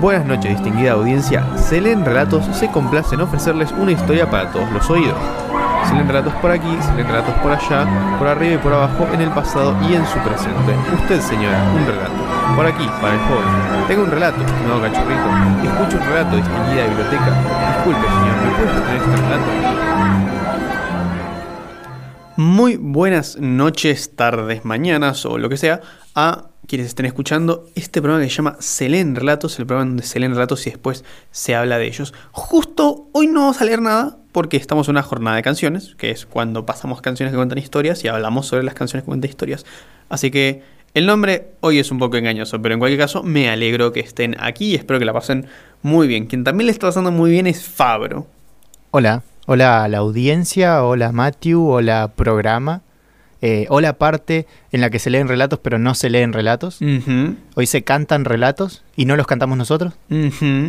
[0.00, 1.44] Buenas noches, distinguida audiencia.
[1.56, 5.18] Selen Relatos se complace en ofrecerles una historia para todos los oídos.
[5.88, 9.08] Se leen relatos por aquí, se leen relatos por allá, por arriba y por abajo,
[9.12, 10.76] en el pasado y en su presente.
[10.94, 12.12] Usted, señora, un relato.
[12.54, 13.88] Por aquí, para el joven.
[13.88, 14.38] Tengo un relato,
[14.68, 15.28] no cachorrito.
[15.64, 17.32] Escucho un relato, distinguida biblioteca.
[17.74, 19.50] Disculpe, señor, ¿me puede tener este relato?
[22.36, 25.80] Muy buenas noches, tardes, mañanas o lo que sea
[26.14, 30.02] a quienes estén escuchando este programa que se llama Se leen relatos, el programa donde
[30.04, 32.12] se leen relatos y después se habla de ellos.
[32.30, 36.10] Justo hoy no vamos a leer nada porque estamos en una jornada de canciones, que
[36.10, 39.64] es cuando pasamos canciones que cuentan historias y hablamos sobre las canciones que cuentan historias.
[40.10, 43.90] Así que el nombre hoy es un poco engañoso, pero en cualquier caso me alegro
[43.92, 45.46] que estén aquí y espero que la pasen
[45.80, 46.26] muy bien.
[46.26, 48.26] Quien también le está pasando muy bien es Fabro.
[48.90, 52.82] Hola, hola a la audiencia, hola Matthew, hola programa,
[53.40, 56.80] eh, hola parte en la que se leen relatos pero no se leen relatos.
[56.80, 59.94] Ujú, Hoy se cantan relatos y no los cantamos nosotros,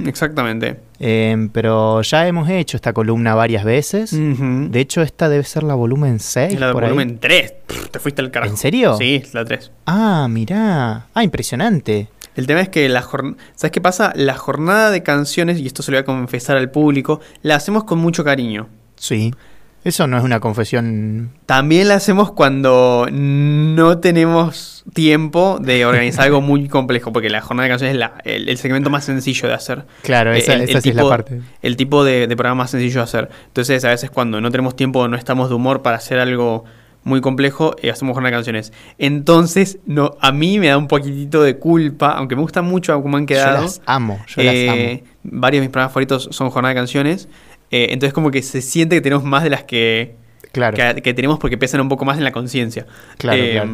[0.05, 0.77] exactamente.
[0.99, 4.11] Eh, pero ya hemos hecho esta columna varias veces.
[4.11, 6.53] De hecho, esta debe ser la volumen 6.
[6.53, 6.89] Es la por ahí.
[6.89, 7.53] volumen 3.
[7.91, 8.51] Te fuiste al carajo.
[8.51, 8.95] ¿En serio?
[8.97, 9.71] Sí, la 3.
[9.85, 11.07] Ah, mirá.
[11.13, 12.09] Ah, impresionante.
[12.35, 13.37] El tema es que la jornada...
[13.55, 14.13] ¿Sabes qué pasa?
[14.15, 17.83] La jornada de canciones, y esto se lo voy a confesar al público, la hacemos
[17.83, 18.67] con mucho cariño.
[18.95, 19.33] Sí.
[19.83, 21.29] Eso no es una confesión.
[21.45, 27.63] También la hacemos cuando no tenemos tiempo de organizar algo muy complejo, porque la jornada
[27.65, 29.85] de canciones es la- el, el segmento más sencillo de hacer.
[30.03, 31.41] Claro, esa, El- el esa sí es la parte.
[31.61, 33.29] El tipo de, de programa más sencillo de hacer.
[33.47, 36.65] Entonces, a veces cuando no tenemos tiempo o no estamos de humor para hacer algo
[37.03, 38.73] muy complejo, eh, hacemos jornada de canciones.
[38.97, 43.15] Entonces, no, a mí me da un poquitito de culpa, aunque me gusta mucho cómo
[43.15, 43.61] han Yo quedado.
[43.63, 44.19] las amo.
[44.27, 45.09] Yo Eh, las amo.
[45.23, 47.29] Varios de mis programas favoritos son jornada de canciones.
[47.71, 50.15] Eh, entonces como que se siente que tenemos más de las que,
[50.51, 50.75] Claro.
[50.75, 52.85] que, que tenemos porque pesan un poco más en la conciencia.
[53.17, 53.69] Claro, Eh, claro.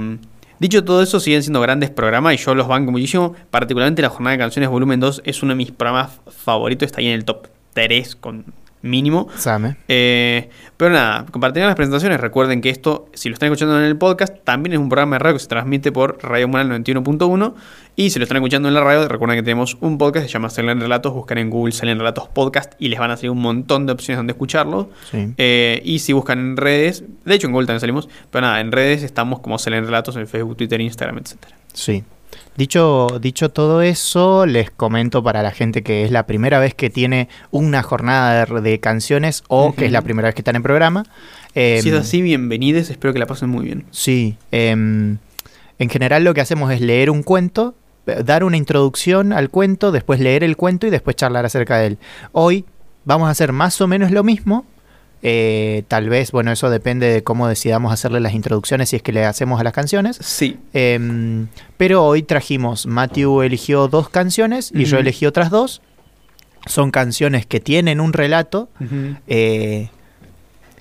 [0.58, 3.36] Dicho todo eso, siguen siendo grandes programas y yo los banco muchísimo.
[3.52, 6.86] Particularmente la jornada de canciones volumen 2 es uno de mis programas favoritos.
[6.86, 8.46] Está ahí en el top 3 con
[8.86, 9.28] mínimo.
[9.36, 9.76] Same.
[9.88, 12.20] Eh, pero nada, compartirán las presentaciones.
[12.20, 15.20] Recuerden que esto, si lo están escuchando en el podcast, también es un programa de
[15.20, 17.54] radio que se transmite por Radio Munal 91.1.
[17.98, 20.34] Y si lo están escuchando en la radio, recuerden que tenemos un podcast que se
[20.34, 21.14] llama Salen Relatos.
[21.14, 24.18] Buscan en Google Salen Relatos Podcast y les van a salir un montón de opciones
[24.18, 24.90] donde escucharlo.
[25.10, 25.34] Sí.
[25.38, 28.72] Eh, y si buscan en redes, de hecho en Google también salimos, pero nada, en
[28.72, 31.56] redes estamos como Salen Relatos en Facebook, Twitter, Instagram, etcétera.
[31.74, 32.04] Sí.
[32.58, 36.90] Dicho, dicho todo eso, les comento para la gente que es la primera vez que
[36.90, 40.64] tiene una jornada de, de canciones o que es la primera vez que están en
[40.64, 41.04] programa.
[41.54, 43.86] em, si es así, bienvenidos, espero que la pasen muy bien.
[43.92, 44.38] Sí.
[44.52, 45.18] em,
[45.80, 47.76] en general lo que hacemos es leer un cuento,
[48.08, 51.88] eh, dar una introducción al cuento, después leer el cuento y después charlar acerca de
[51.88, 51.98] él.
[52.32, 52.64] Hoy
[53.04, 54.66] vamos a hacer más o menos lo mismo.
[55.28, 59.12] Eh, tal vez, bueno, eso depende de cómo decidamos hacerle las introducciones si es que
[59.12, 60.18] le hacemos a las canciones.
[60.22, 60.60] Sí.
[60.74, 61.48] Em,
[61.78, 65.82] pero hoy trajimos, Matthew eligió dos canciones y yo elegí otras dos.
[66.68, 68.70] Son canciones que tienen un relato,
[69.26, 69.90] eh,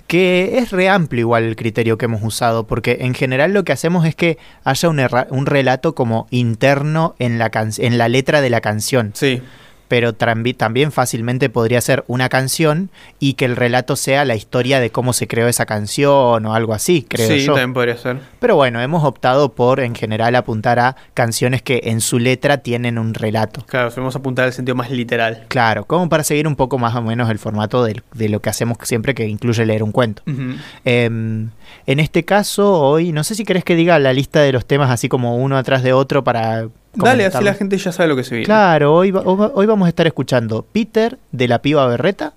[0.07, 3.71] que es re amplio igual el criterio que hemos usado, porque en general lo que
[3.71, 8.51] hacemos es que haya un, relato como interno en la, can- en la letra de
[8.51, 9.41] la canción Sí.
[9.87, 14.89] Pero también fácilmente podría ser una canción y que el relato sea la historia de
[14.89, 17.53] cómo se creó esa canción o algo así, creo sí, yo.
[17.53, 18.19] también podría ser.
[18.39, 22.97] Pero bueno, hemos optado por en general apuntar a canciones que en su letra tienen
[22.97, 23.63] un relato.
[23.67, 25.45] Claro, solemos apuntar al sentido más literal.
[25.47, 28.77] Claro, como para seguir un poco más o menos el formato de, lo que hacemos
[28.83, 30.23] siempre que incluye leer un cuento.
[30.83, 31.49] Em,
[31.85, 34.89] en este caso, hoy, no sé si querés que diga la lista de los temas
[34.89, 36.67] así como uno atrás de otro para...
[36.95, 38.45] Dale, así la gente ya sabe lo que se viene.
[38.45, 42.33] Claro, hoy, va- hoy hoy vamos a estar escuchando Peter de la piba berreta,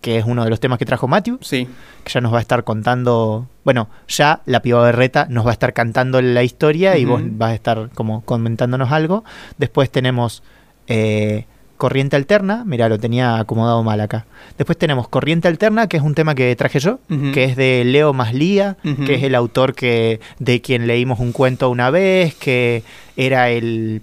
[0.00, 1.68] que es uno de los temas que trajo Matthew, Sí.
[2.04, 5.52] que ya nos va a estar contando, bueno, ya la piba berreta nos va a
[5.52, 9.24] estar cantando la historia y vos vas a estar como comentándonos algo.
[9.58, 10.42] Después tenemos
[10.86, 11.46] eh,
[11.78, 14.26] Corriente Alterna, mira, lo tenía acomodado mal acá.
[14.58, 16.98] Después tenemos Corriente Alterna, que es un tema que traje yo,
[17.32, 19.04] que es de Leo Maslía, Ujú.
[19.04, 22.82] que es el autor que de quien leímos un cuento una vez, que
[23.16, 24.02] era el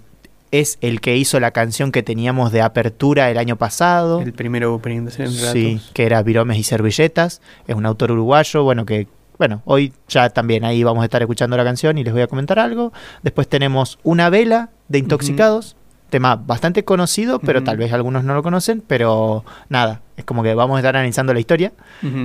[0.52, 4.22] es el que hizo la canción que teníamos de apertura el año pasado.
[4.22, 7.42] El primero opening de Salen Sí, que era Viromes y Servilletas.
[7.66, 9.06] Es un autor uruguayo, bueno, que,
[9.38, 12.26] bueno, hoy ya también ahí vamos a estar escuchando la canción y les voy a
[12.28, 12.92] comentar algo.
[13.22, 15.75] Después tenemos Una Vela de Intoxicados.
[16.10, 20.54] Tema bastante conocido, pero tal vez algunos no lo conocen, pero nada, es como que
[20.54, 21.72] vamos a estar analizando la historia.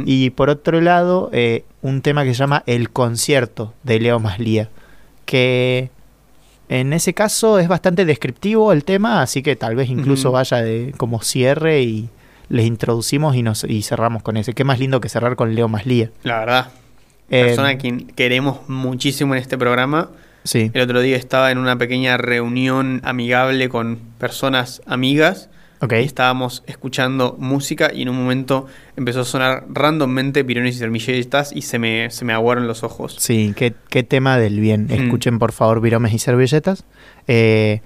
[0.05, 4.69] Y por otro lado, eh, un tema que se llama El Concierto de Leo Maslía,
[5.25, 5.89] que
[6.69, 10.93] en ese caso es bastante descriptivo el tema, así que tal vez incluso vaya de
[10.95, 12.09] como cierre y
[12.47, 14.53] les introducimos y, nos, y cerramos con ese.
[14.53, 16.11] Qué más lindo que cerrar con Leo Maslía.
[16.23, 16.67] La verdad.
[17.29, 20.09] Eh, Persona a quien queremos muchísimo en este programa.
[20.43, 20.71] Sí.
[20.73, 25.49] El otro día estaba en una pequeña reunión amigable con personas amigas.
[25.83, 25.93] Ok.
[25.93, 31.51] Y estábamos escuchando música y en un momento empezó a sonar randommente pirones y servilletas
[31.55, 33.15] y se me, se me aguaron los ojos.
[33.17, 34.85] Sí, qué, qué tema del bien.
[34.89, 34.91] Mm.
[34.93, 36.83] Escuchen por favor Viromes y Servilletas.
[37.27, 37.81] Eh,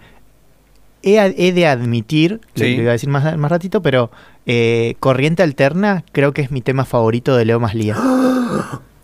[1.03, 4.11] he, de admitir, lo- iba a decir más, más ratito, pero
[4.45, 7.95] eh, Corriente Alterna creo que es mi tema favorito de Leo Maslía.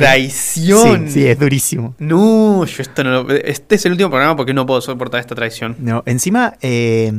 [0.00, 1.06] ¡Traición!
[1.08, 1.94] Sí, sí, es durísimo.
[1.98, 5.34] No, yo esto no lo- Este es el último programa porque no puedo soportar esta
[5.34, 5.76] traición.
[5.78, 7.12] No, encima, eh,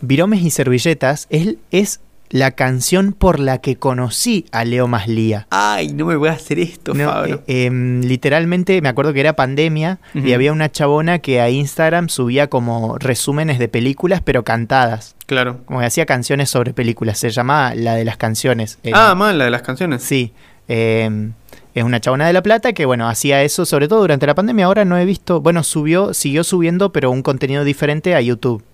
[0.00, 5.46] Viromes y Servilletas es, es la canción por la que conocí a Leo Maslía.
[5.50, 7.42] Ay, no me voy a hacer esto, No, Fabio.
[7.46, 12.08] eh, em, literalmente me acuerdo que era pandemia y había una chabona que a Instagram
[12.08, 15.14] subía como resúmenes de películas pero cantadas.
[15.26, 15.60] Claro.
[15.66, 17.18] Como que hacía canciones sobre películas.
[17.18, 18.78] Se llamaba La de las canciones.
[18.82, 20.02] Eh, Ah, mal, la de las canciones.
[20.02, 20.32] sí.
[21.78, 24.64] Es una chabona de La Plata que, bueno, hacía eso sobre todo durante la pandemia.
[24.66, 25.40] Ahora no he visto.
[25.40, 28.64] Bueno, subió, siguió subiendo, pero un contenido diferente a YouTube.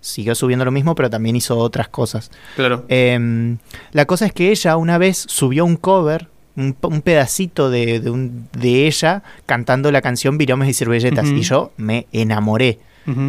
[0.00, 2.30] Siguió subiendo lo mismo, pero también hizo otras cosas.
[2.56, 2.84] Claro.
[2.88, 3.58] Em,
[3.92, 8.10] la cosa es que ella una vez subió un cover, un, un pedacito de, de
[8.10, 11.26] un- de ella cantando la canción Viromes y Servilletas.
[11.28, 11.36] Ujú.
[11.38, 12.78] Y yo me enamoré.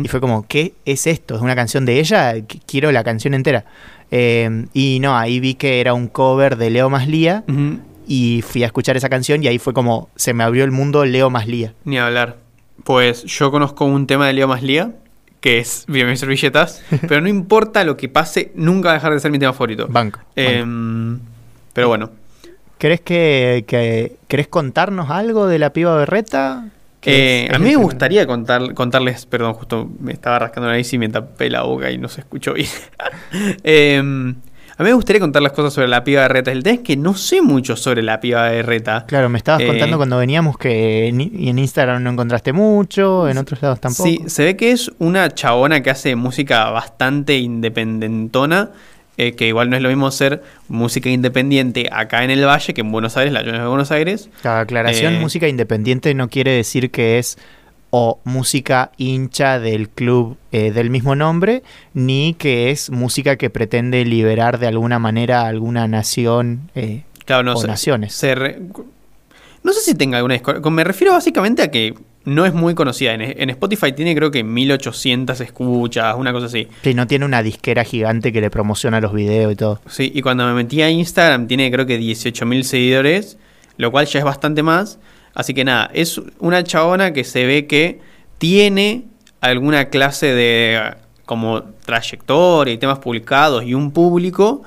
[0.03, 1.35] Y fue como, ¿qué es esto?
[1.35, 2.35] ¿Es una canción de ella?
[2.35, 3.65] Qu- Quiero la canción entera.
[4.11, 7.43] Em, y no, ahí vi que era un cover de Leo Maslía.
[8.07, 11.05] Y fui a escuchar esa canción y ahí fue como, se me abrió el mundo
[11.05, 11.73] Leo Maslía.
[11.85, 12.37] Ni hablar.
[12.83, 14.91] Pues yo conozco un tema de Leo Maslía,
[15.39, 19.13] que es Viva mis servilletas, pero no importa lo que pase, nunca va a dejar
[19.13, 19.87] de ser mi tema favorito.
[19.89, 20.19] Banco.
[20.19, 20.31] banco.
[20.35, 21.19] Em,
[21.73, 22.09] pero bueno,
[22.77, 26.65] ¿Querés que, que- querés contarnos algo de la piba berreta?
[27.05, 30.97] Eh, a mí me gustaría contar, contarles, perdón, justo me estaba rascando la nariz y
[30.97, 32.67] me tapé la boca y no se escuchó bien.
[33.63, 34.35] Em,
[34.77, 36.51] a mí me gustaría contar las cosas sobre la piba de Reta.
[36.51, 39.05] El tema es que no sé mucho sobre la piba de Reta.
[39.07, 43.29] Claro, me estabas Eh, contando cuando veníamos que en, y en Instagram no encontraste mucho,
[43.29, 44.09] en otros lados tampoco.
[44.09, 48.71] Sí, se ve que es una chabona que hace música bastante independentona,
[49.17, 52.81] eh, que igual no es lo mismo ser música independiente acá en el Valle que
[52.81, 54.29] en Buenos Aires, la yo de Buenos Aires.
[54.41, 57.37] Cada aclaración, Eh, música independiente no quiere decir que es
[57.95, 61.61] o música hincha del club eh, del mismo nombre,
[61.93, 67.43] ni que es música que pretende liberar de alguna manera a alguna nación eh, Claro,
[67.43, 68.13] no o naciones.
[68.15, 68.59] se re-
[69.61, 70.41] no sé si tenga alguna
[70.71, 71.93] Me refiero básicamente a que
[72.25, 73.13] no es muy conocida.
[73.13, 76.67] En, en Spotify tiene creo que 1800 escuchas, una cosa así.
[76.81, 79.79] Que no tiene una disquera gigante que le promociona los videos y todo.
[79.87, 83.37] Sí, y cuando me metí a Instagram tiene creo que 18.000 seguidores,
[83.77, 84.97] lo cual ya es bastante más.
[85.33, 87.99] Así que nada, es una chabona que se ve que
[88.37, 89.03] tiene
[89.41, 90.93] alguna clase de
[91.25, 94.61] como trayectoria y temas publicados y un público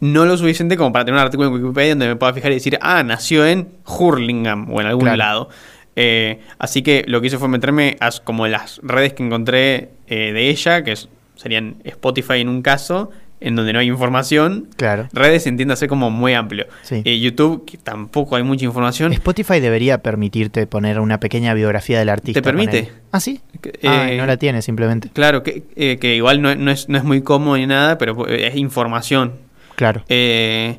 [0.00, 2.54] no lo suficiente como para tener un artículo en Wikipedia donde me pueda fijar y
[2.54, 5.16] decir, ah, nació en Hurlingham o en algún Claro.
[5.16, 5.48] lado.
[5.94, 10.32] Eh, así que lo que hice fue meterme a como las redes que encontré eh,
[10.32, 13.10] de ella, que es- serían Spotify en un caso,
[13.42, 14.68] en donde no hay información.
[14.76, 15.08] Claro.
[15.12, 16.66] Redes entiende como muy amplio.
[16.82, 17.02] Sí.
[17.04, 19.12] Eh, YouTube, que tampoco hay mucha información.
[19.12, 22.40] Spotify debería permitirte poner una pequeña biografía del artista.
[22.40, 22.92] ¿Te permite?
[23.10, 23.40] Ah, sí.
[23.84, 25.10] Ah, eh, no la tiene simplemente.
[25.12, 28.28] Claro, que, eh, que igual no, no es, no es muy cómodo ni nada, pero
[28.28, 29.32] eh, es información.
[29.76, 30.04] Claro.
[30.08, 30.78] Eh,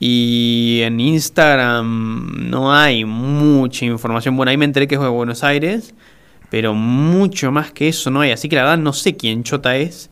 [0.00, 4.36] y en Instagram no hay mucha información.
[4.36, 5.94] Bueno, ahí me enteré que es de Buenos Aires,
[6.50, 8.30] pero mucho más que eso no hay.
[8.30, 10.10] Así que la verdad no sé quién Chota es.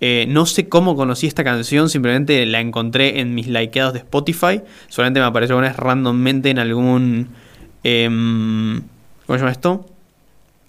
[0.00, 4.60] Eh, no sé cómo conocí esta canción, simplemente la encontré en mis likeados de Spotify.
[4.88, 7.28] Solamente me apareció una vez randommente en algún...
[7.84, 8.80] em,
[9.26, 9.86] ¿Cómo se llama esto?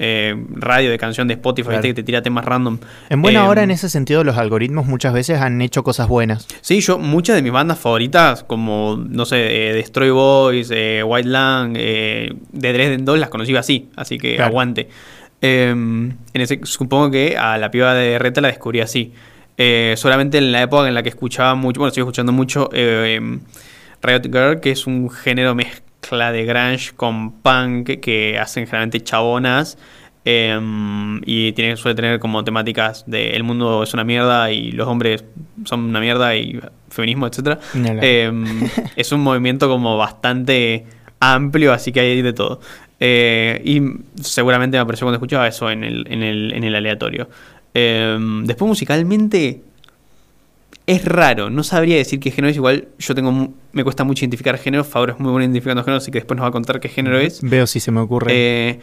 [0.01, 1.81] Eh, radio de canción de Spotify, Claro.
[1.81, 1.89] ¿viste?
[1.89, 2.77] que te tira temas random.
[3.09, 6.47] En buena Em, hora, en ese sentido, los algoritmos muchas veces han hecho cosas buenas.
[6.61, 11.27] Sí, yo muchas de mis bandas favoritas, como, no sé, eh, Destroy Boys, eh, White
[11.27, 14.51] Lang, eh, de Dresden 2, las conocí así, así que Claro.
[14.51, 14.87] aguante.
[15.41, 19.13] Eh, en ese, supongo que a la piba de Reta la descubrí así.
[19.57, 23.19] Eh, solamente en la época en la que escuchaba mucho, bueno, sigo escuchando mucho eh,
[24.01, 29.77] Riot Girl, que es un género mezcla de grunge con punk que hacen generalmente chabonas.
[30.25, 30.59] eh,
[31.25, 35.23] y tiene, suele tener como temáticas de el mundo es una mierda y los hombres
[35.65, 37.29] son una mierda y feminismo.
[38.01, 38.31] Eh,
[38.95, 40.85] es un movimiento como bastante
[41.19, 42.59] amplio, así que hay de todo.
[42.99, 43.81] Eh, y
[44.21, 47.29] seguramente me apareció cuando escuchaba eso en el, en el, en el aleatorio.
[47.73, 49.61] Eh, después musicalmente
[50.85, 52.55] es raro, no sabría decir qué género es.
[52.55, 54.83] Igual yo tengo me cuesta mucho identificar género.
[54.83, 57.19] Fabro es muy bueno identificando género, así que después nos va a contar qué género
[57.19, 57.41] es.
[57.41, 58.31] Veo si se me ocurre.
[58.33, 58.79] Eh,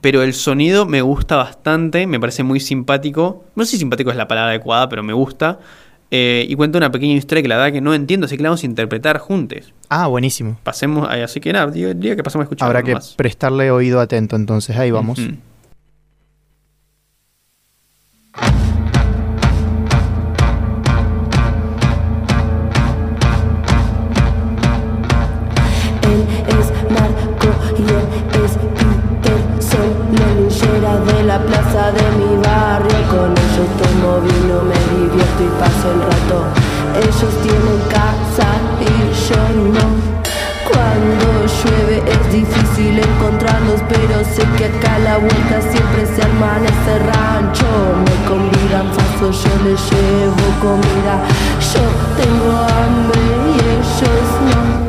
[0.00, 3.44] pero el sonido me gusta bastante, me parece muy simpático.
[3.56, 5.58] No sé si simpático es la palabra adecuada, pero me gusta.
[6.10, 8.48] Eh, y cuenta una pequeña historia que la verdad que no entiendo, así que la
[8.48, 9.72] vamos a interpretar juntos.
[9.88, 10.58] Ah, buenísimo.
[10.62, 12.66] Pasemos, ahí así que nada, diga, que pasemos a escuchar.
[12.66, 15.18] Habrá que prestarle oído atento, entonces ahí vamos.
[15.18, 15.36] Mm -hmm.
[30.96, 32.98] de la plaza de mi barrio.
[33.10, 34.77] Con ellos tomo vino, me
[35.40, 36.44] y paso el rato.
[36.96, 38.48] Ellos tienen casa
[38.80, 38.92] y
[39.28, 39.42] yo
[39.72, 39.86] no.
[40.68, 46.64] Cuando llueve es difícil encontrarlos, pero sé que acá a la vuelta siempre se arman
[46.64, 47.66] ese rancho.
[48.04, 51.14] Me convidan paso, yo les llevo comida.
[51.72, 51.84] Yo
[52.20, 53.20] tengo hambre
[53.54, 54.87] y ellos no.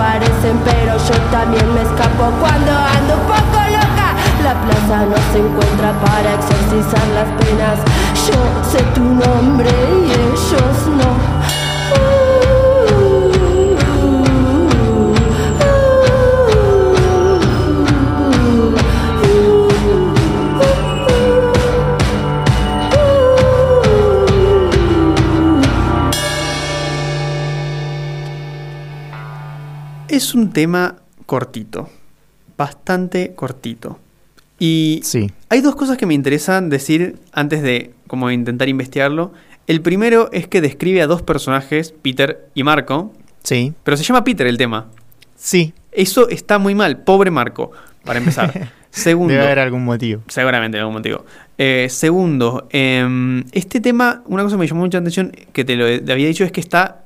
[0.00, 2.30] No se aparecen Pero yo también me escapo.
[2.40, 7.78] Cuando ando un poco loca La plaza no se encuentra para exorcizar las penas.
[8.26, 8.38] Yo
[8.70, 12.29] sé tu nombre y ellos no
[30.30, 30.94] Es un tema
[31.26, 31.88] cortito,
[32.56, 33.98] bastante cortito.
[34.60, 35.28] Y Sí.
[35.48, 39.32] hay dos cosas que me interesan decir antes de como intentar investigarlo.
[39.66, 43.72] El primero es que describe a dos personajes, Peter y Marco, Sí.
[43.82, 44.86] pero se llama Peter el tema.
[45.34, 45.74] Sí.
[45.90, 47.72] Eso está muy mal, pobre Marco,
[48.04, 48.70] para empezar.
[48.92, 50.22] Segundo, Debe haber algún motivo.
[50.28, 51.24] Seguramente, algún motivo.
[51.58, 56.00] Eh, segundo, em, este tema, una cosa que me llamó mucha atención, que te lo
[56.04, 57.02] te había dicho, es que está,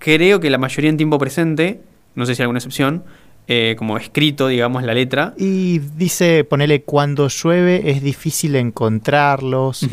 [0.00, 1.80] creo que la mayoría en tiempo presente,
[2.16, 3.04] no sé si hay alguna excepción,
[3.46, 5.34] eh, como escrito, digamos, la letra.
[5.38, 9.86] Y dice, ponele, cuando llueve es difícil encontrarlos.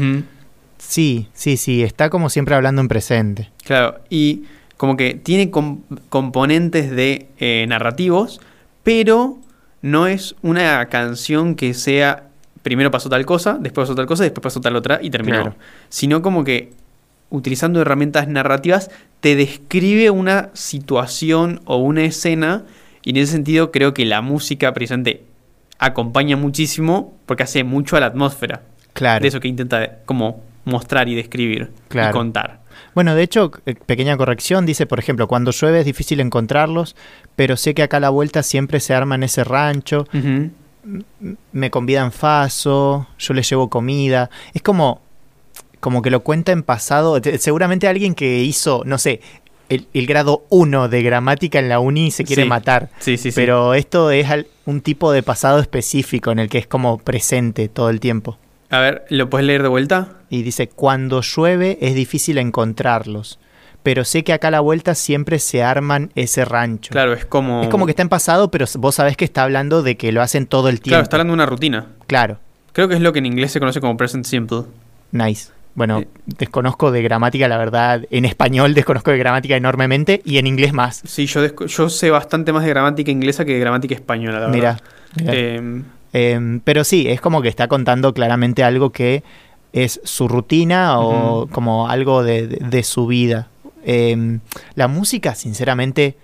[0.80, 3.52] Sí, sí, sí, está como siempre hablando en presente.
[3.64, 4.44] Claro, y
[4.78, 8.42] como que tiene com- componentes de eh, narrativos,
[8.84, 9.38] pero
[9.82, 12.28] no es una canción que sea
[12.64, 15.42] primero pasó tal cosa, después pasó tal cosa, después pasó tal otra y terminó.
[15.42, 15.56] Claro.
[15.90, 16.72] Sino como que
[17.34, 22.64] utilizando herramientas narrativas te describe una situación o una escena
[23.04, 25.24] y en ese sentido creo que la música precisamente
[25.80, 28.62] acompaña muchísimo porque hace mucho a la atmósfera
[28.94, 29.24] Claro.
[29.24, 32.12] de eso que intenta como mostrar y describir Claro.
[32.12, 32.62] y contar.
[32.94, 36.96] Bueno, de hecho, eh, pequeña corrección, dice, por ejemplo, cuando llueve es difícil encontrarlos,
[37.36, 40.08] pero sé que acá a la vuelta siempre se arma en ese rancho,
[41.52, 44.30] me convidan faso, yo les llevo comida.
[44.54, 45.02] Es como,
[45.84, 47.20] como que lo cuenta en pasado.
[47.22, 49.20] Te- Seguramente alguien que hizo, no sé,
[49.70, 52.48] el, el grado 1 de gramática en la uni se quiere Sí.
[52.50, 52.90] matar.
[53.00, 53.36] Sí, sí, sí.
[53.36, 57.68] Pero esto es al- un tipo de pasado específico en el que es como presente
[57.68, 58.38] todo el tiempo.
[58.70, 60.14] A ver, ¿lo puedes leer de vuelta?
[60.30, 63.38] Y dice, cuando llueve es difícil encontrarlos,
[63.84, 66.92] pero sé que acá a la vuelta siempre se arman ese rancho.
[66.92, 67.62] Claro, es como.
[67.64, 70.22] Es como que está en pasado, pero vos sabés que está hablando de que lo
[70.22, 70.90] hacen todo el tiempo.
[70.92, 71.88] Claro, está hablando de una rutina.
[72.08, 72.38] Claro,
[72.72, 74.62] Creo que es lo que en inglés se conoce como present simple.
[75.12, 75.52] nice.
[75.76, 76.08] Bueno, Eh.
[76.28, 78.04] desconozco de gramática, la verdad.
[78.12, 81.02] En español desconozco de gramática enormemente y en inglés más.
[81.06, 84.80] Sí, yo, yo sé bastante más de gramática inglesa que de gramática española, la Mira.
[85.16, 85.34] verdad.
[85.62, 85.84] mira.
[86.16, 89.24] Eh, pero sí, es como que está contando claramente algo que
[89.72, 93.48] es su rutina o como algo de, de- de su vida.
[93.84, 94.40] Em,
[94.76, 96.16] la música, sinceramente,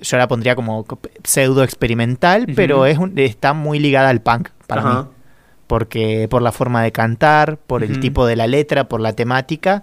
[0.00, 4.50] yo la pondría como co- pseudo experimental, pero es un- está muy ligada al punk
[4.66, 5.02] para ajá.
[5.04, 5.08] mí.
[5.66, 9.82] Porque por la forma de cantar, por el tipo de la letra, por la temática.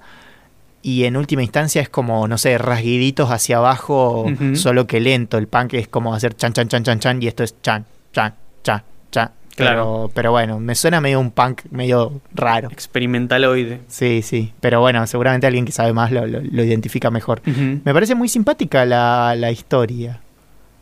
[0.83, 5.37] Y en última instancia es como, no sé, rasguiditos hacia abajo, solo que lento.
[5.37, 8.33] El punk es como hacer chan, chan, chan, chan, chan, y esto es chan, chan,
[8.63, 9.31] chan, chan.
[9.55, 9.81] Claro.
[10.05, 12.69] Pero, pero bueno, me suena medio un punk medio raro.
[12.71, 13.81] Experimentaloide.
[13.89, 14.53] Sí, sí.
[14.59, 17.41] Pero bueno, seguramente alguien que sabe más lo, lo- lo identifica mejor.
[17.45, 20.19] Me parece muy simpática la, la historia.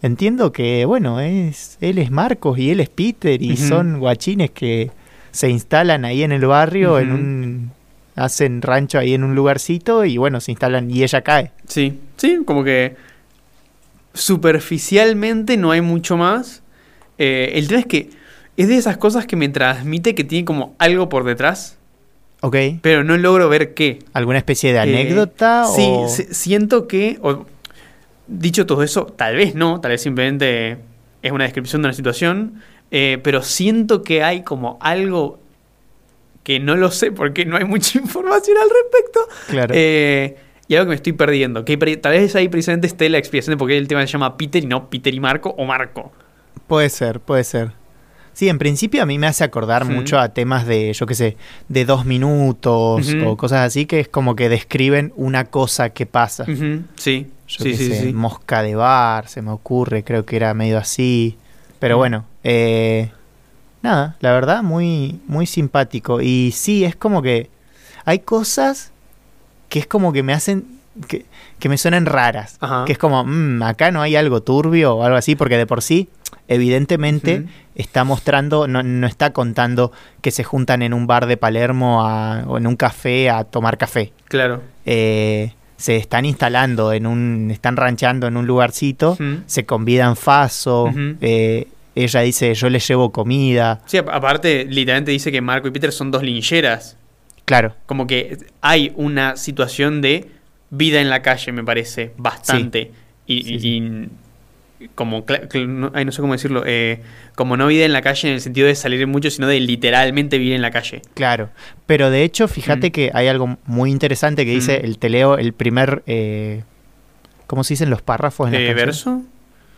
[0.02, 4.92] Entiendo que, bueno, es él es Marcos y él es Peter y son guachines que
[5.32, 7.72] se instalan ahí en el barrio, en un
[8.16, 11.52] hacen rancho ahí en un lugarcito y bueno, se instalan y ella cae.
[11.68, 12.96] Sí, sí, como que
[14.14, 16.62] superficialmente no hay mucho más.
[17.18, 18.10] Eh, el tema es que
[18.58, 21.78] es de esas cosas que me transmite que tiene como algo por detrás,
[22.42, 22.56] ¿Ok?
[22.82, 24.00] pero no logro ver qué.
[24.14, 25.66] ¿Alguna especie de Eh, anécdota?
[25.66, 26.08] Sí, o...
[26.10, 27.46] si- siento que, o-
[28.30, 30.78] dicho todo eso, tal vez no, tal vez simplemente
[31.22, 35.40] es una descripción de una situación, eh, pero siento que hay como algo
[36.44, 39.20] que no lo sé porque no hay mucha información al respecto.
[39.48, 39.74] Claro.
[39.76, 41.66] Eh, y algo que me estoy perdiendo.
[41.66, 44.38] Que tal vez ahí precisamente esté la explicación de por qué el tema se llama
[44.38, 46.12] Peter y no Peter y Marco o Marco.
[46.68, 47.72] Puede ser, puede ser.
[48.40, 51.36] Sí, en principio a mí me hace acordar mucho a temas de, yo qué sé,
[51.68, 56.46] de dos minutos o cosas así, que es como que describen una cosa que pasa.
[56.46, 58.14] Sí, Yo sí, qué sí, sé, sí.
[58.14, 61.38] Mosca de bar, se me ocurre, creo que era medio así.
[61.80, 63.12] Pero bueno, eh,
[63.82, 66.22] nada, la verdad, muy, muy simpático.
[66.22, 67.50] Y sí, es como que
[68.06, 68.94] hay cosas
[69.68, 71.26] que es como que me hacen, que,
[71.60, 72.58] que me suenan raras.
[72.60, 72.86] Ajá.
[72.86, 75.82] Que es como, "Mm, acá no hay algo turbio o algo así, porque de por
[75.82, 76.10] sí,
[76.48, 79.92] evidentemente, está mostrando, no, no está contando
[80.22, 83.78] que se juntan en un bar de Palermo a- o en un café a tomar
[83.78, 84.12] café.
[84.28, 84.62] Claro.
[84.86, 90.92] Eh, se están instalando en un, están ranchando en un lugarcito, se convidan Faso,
[91.22, 95.92] eh, ella dice yo le llevo comida, Sí, aparte, literalmente dice que Marco y Peter
[95.94, 96.98] son dos lincheras.
[97.46, 100.30] claro, Como que hay una situación de
[100.70, 102.92] vida en la calle, me parece, bastante.
[103.26, 105.26] Y, Sí, y- y como,
[105.68, 107.02] no, ay, no sé cómo decirlo, eh,
[107.36, 110.38] como no vida en la calle en el sentido de salir mucho, sino de literalmente
[110.38, 111.02] vivir en la calle.
[111.16, 111.50] claro.
[111.86, 112.92] Pero de hecho, fíjate Mm.
[112.92, 114.86] que hay algo muy interesante que dice Mm.
[114.86, 116.64] el teleo, el primer, eh,
[117.48, 118.74] ¿cómo se dicen los párrafos en la Eh?
[118.74, 119.22] ¿Verso?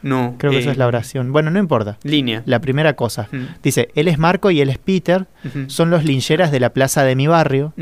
[0.04, 0.36] No.
[0.38, 1.32] Creo que eh, eso es la oración.
[1.32, 1.98] Bueno, no importa.
[2.04, 2.42] Línea.
[2.46, 3.28] La primera cosa.
[3.32, 3.44] Mm.
[3.64, 5.26] Dice, él es Marco y él es Peter,
[5.68, 7.74] son los lincheras de la plaza de mi barrio.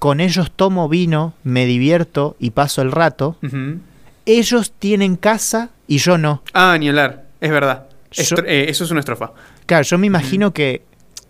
[0.00, 3.36] Con ellos tomo vino, me divierto y paso el rato,
[4.26, 6.42] ellos tienen casa y yo no.
[6.52, 7.26] Ah, ni hablar.
[7.40, 7.86] Es verdad.
[8.10, 9.32] Yo- eh, eso es una estrofa.
[9.66, 10.82] Claro, yo me imagino que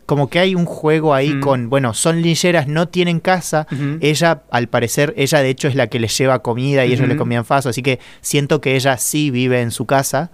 [0.06, 3.66] como que hay un juego ahí con, bueno, son lincheras, no tienen casa.
[4.00, 7.16] Ella, al parecer, ella de hecho es la que les lleva comida y ellos le
[7.16, 10.30] comían faso, así que siento que ella sí vive en su casa,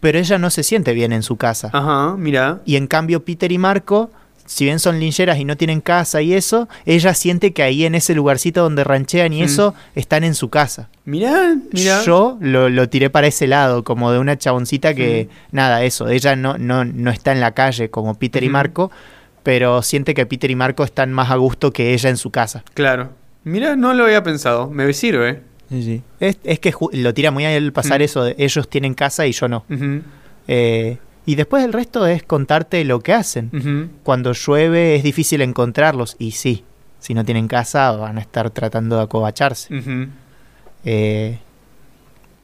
[0.00, 1.68] pero ella no se siente bien en su casa.
[1.74, 2.60] Ajá, mira.
[2.64, 4.10] Y en cambio Peter y Marco,
[4.46, 7.94] si bien son lincheras y no tienen casa y eso, ella siente que ahí en
[7.94, 9.44] ese lugarcito donde ranchean y Mm.
[9.44, 10.88] eso, están en su casa.
[11.04, 12.02] Mira, mira.
[12.04, 16.36] Yo lo, lo tiré para ese lado, como de una chaboncita que, nada, eso, ella
[16.36, 18.52] no, no, no está en la calle como Peter y Ujú.
[18.52, 18.90] Marco,
[19.42, 22.62] pero siente que Peter y Marco están más a gusto que ella en su casa.
[22.74, 23.10] Claro.
[23.44, 24.70] Mira, no lo había pensado.
[24.70, 25.40] Me sirve.
[26.20, 28.04] Es, es que lo tira muy al pasar Mm.
[28.04, 29.64] eso de ellos tienen casa y yo no.
[30.46, 33.90] Eh, y después el resto es contarte lo que hacen.
[34.02, 36.64] Cuando llueve es difícil encontrarlos y sí,
[36.98, 40.08] si no tienen casa van a estar tratando de acobacharse.
[40.84, 41.38] Eh,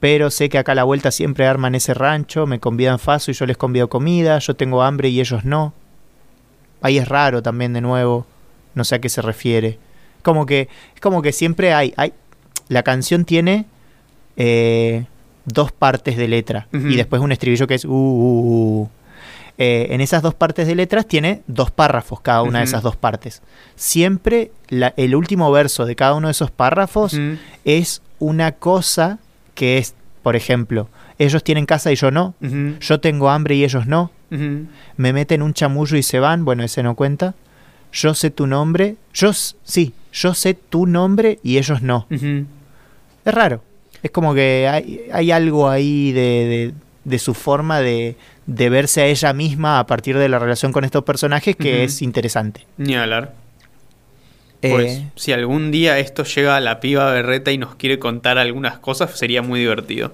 [0.00, 3.34] pero sé que acá a la vuelta siempre arman ese rancho, me convidan faso y
[3.34, 5.74] yo les convido comida, yo tengo hambre y ellos no.
[6.80, 8.26] Ahí es raro también de nuevo,
[8.74, 9.78] no sé a qué se refiere.
[10.22, 12.12] Como que, es como que siempre hay, hay
[12.68, 13.66] la canción tiene
[14.36, 15.06] eh,
[15.48, 16.68] dos partes de letra.
[16.92, 18.88] Y después un estribillo que es uh, uh, uh.
[19.60, 22.94] Eh, en esas dos partes de letras tiene dos párrafos cada una de esas dos
[22.94, 23.42] partes.
[23.74, 27.18] Siempre la- el último verso de cada uno de esos párrafos
[27.64, 29.18] es una cosa
[29.56, 32.34] que es, por ejemplo, ellos tienen casa y yo no,
[32.80, 34.12] yo tengo hambre y ellos no,
[34.96, 37.34] me meten un chamullo y se van, bueno, ese no cuenta,
[37.92, 42.06] yo sé tu nombre, yo sí, yo sé tu nombre y ellos no.
[43.24, 43.62] Es raro,
[44.02, 49.00] es como que hay, hay algo ahí de, de- de su forma de, de verse
[49.00, 52.66] a ella misma a partir de la relación con estos personajes que es interesante.
[52.76, 53.32] Ni hablar.
[54.60, 58.36] Pues, Eh, si algún día esto llega a la piba berreta y nos quiere contar
[58.38, 60.12] algunas cosas, sería muy divertido.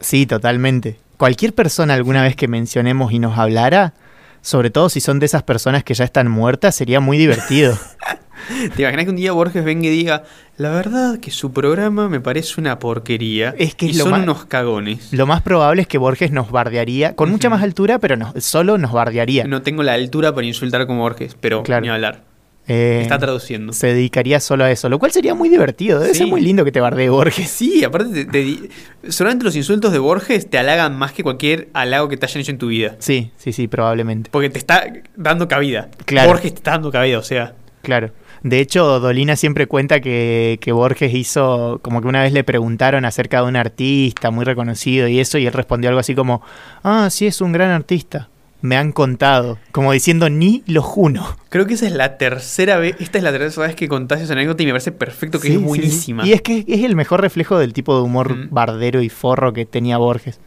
[0.00, 0.98] Sí, totalmente.
[1.16, 3.94] Cualquier persona alguna vez que mencionemos y nos hablara,
[4.42, 7.76] sobre todo si son de esas personas que ya están muertas, sería muy divertido.
[8.76, 10.24] ¿Te imaginas que un día Borges venga y diga,
[10.56, 14.22] la verdad que su programa me parece una porquería Es que y lo son más-
[14.22, 15.12] unos cagones?
[15.12, 18.78] Lo más probable es que Borges nos bardearía, con mucha más altura, pero no, solo
[18.78, 19.44] nos bardearía.
[19.44, 21.82] No tengo la altura para insultar como Borges, pero Claro.
[21.82, 22.22] ni hablar.
[22.68, 23.72] Eh, Está traduciendo.
[23.72, 25.98] se dedicaría solo a eso, lo cual sería muy divertido.
[25.98, 27.48] Debe ser muy lindo que te bardee Borges.
[27.50, 28.68] Sí, aparte, te- te di-
[29.08, 32.52] solamente los insultos de Borges te halagan más que cualquier halago que te hayan hecho
[32.52, 32.94] en tu vida.
[33.00, 34.30] Sí, sí, sí, probablemente.
[34.30, 34.84] Porque te está
[35.16, 35.88] dando cabida.
[36.04, 36.28] Claro.
[36.28, 37.54] Borges te está dando cabida, o sea.
[37.82, 38.10] Claro.
[38.42, 43.04] De hecho, Dolina siempre cuenta que, que Borges hizo, como que una vez le preguntaron
[43.04, 46.40] acerca de un artista muy reconocido y eso, y él respondió algo así como,
[46.82, 48.28] ah, sí, es un gran artista.
[48.62, 51.36] Me han contado, como diciendo, ni lo juno.
[51.48, 52.94] Creo que esa es la tercera vez.
[53.00, 55.54] Esta es la tercera vez que contás esa anécdota y me parece perfecto que Sí,
[55.54, 55.66] es sí, sí.
[55.66, 56.26] buenísima.
[56.26, 58.48] Y es que es el mejor reflejo del tipo de humor Mm.
[58.50, 60.40] bardero y forro que tenía Borges.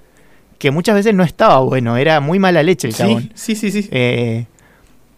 [0.60, 3.32] Que muchas veces no estaba bueno, era muy mala leche el chabón.
[3.34, 3.90] sí, sí, sí, sí.
[3.92, 4.46] Eh,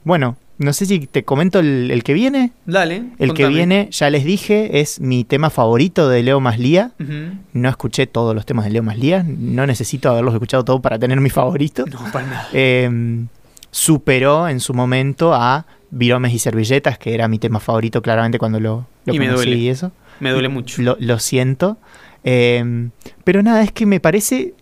[0.06, 2.52] bueno, no sé si te comento el, el que viene.
[2.66, 3.04] Dale.
[3.20, 6.92] El que viene, ya les dije, es mi tema favorito de Leo Maslía.
[7.00, 7.38] Ujú.
[7.54, 9.26] No escuché todos los temas de Leo Maslía.
[9.28, 11.86] No necesito haberlos escuchado todos para tener mi favorito.
[11.86, 12.48] No, para nada.
[12.54, 13.26] Eh,
[13.72, 18.60] superó en su momento a Viromes y Servilletas, que era mi tema favorito claramente cuando
[18.60, 19.62] lo, lo Y me conocí duele.
[19.62, 19.92] y eso.
[20.20, 20.82] Me duele mucho.
[20.82, 21.78] Lo, lo siento.
[22.24, 22.90] Eh,
[23.24, 24.54] pero nada, es que me parece.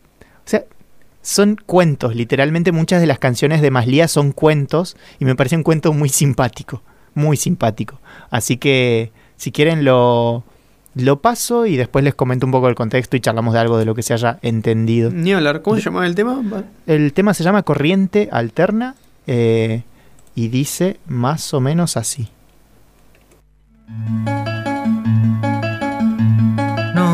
[0.45, 0.63] O sea,
[1.23, 2.15] son cuentos.
[2.15, 4.95] Literalmente muchas de las canciones de Maslía son cuentos.
[5.19, 6.83] Y me parece un cuento muy simpático.
[7.15, 7.99] Muy simpático.
[8.29, 10.43] Así que, si quieren, lo,
[10.95, 13.85] lo paso y después les comento un poco el contexto y charlamos de algo de
[13.85, 15.09] lo que se haya entendido.
[15.09, 15.61] Ni hablar.
[15.61, 16.41] ¿Cómo se llamaba el tema?
[16.85, 19.83] El tema se llama Corriente Alterna eh,
[20.35, 22.29] y dice más o menos así.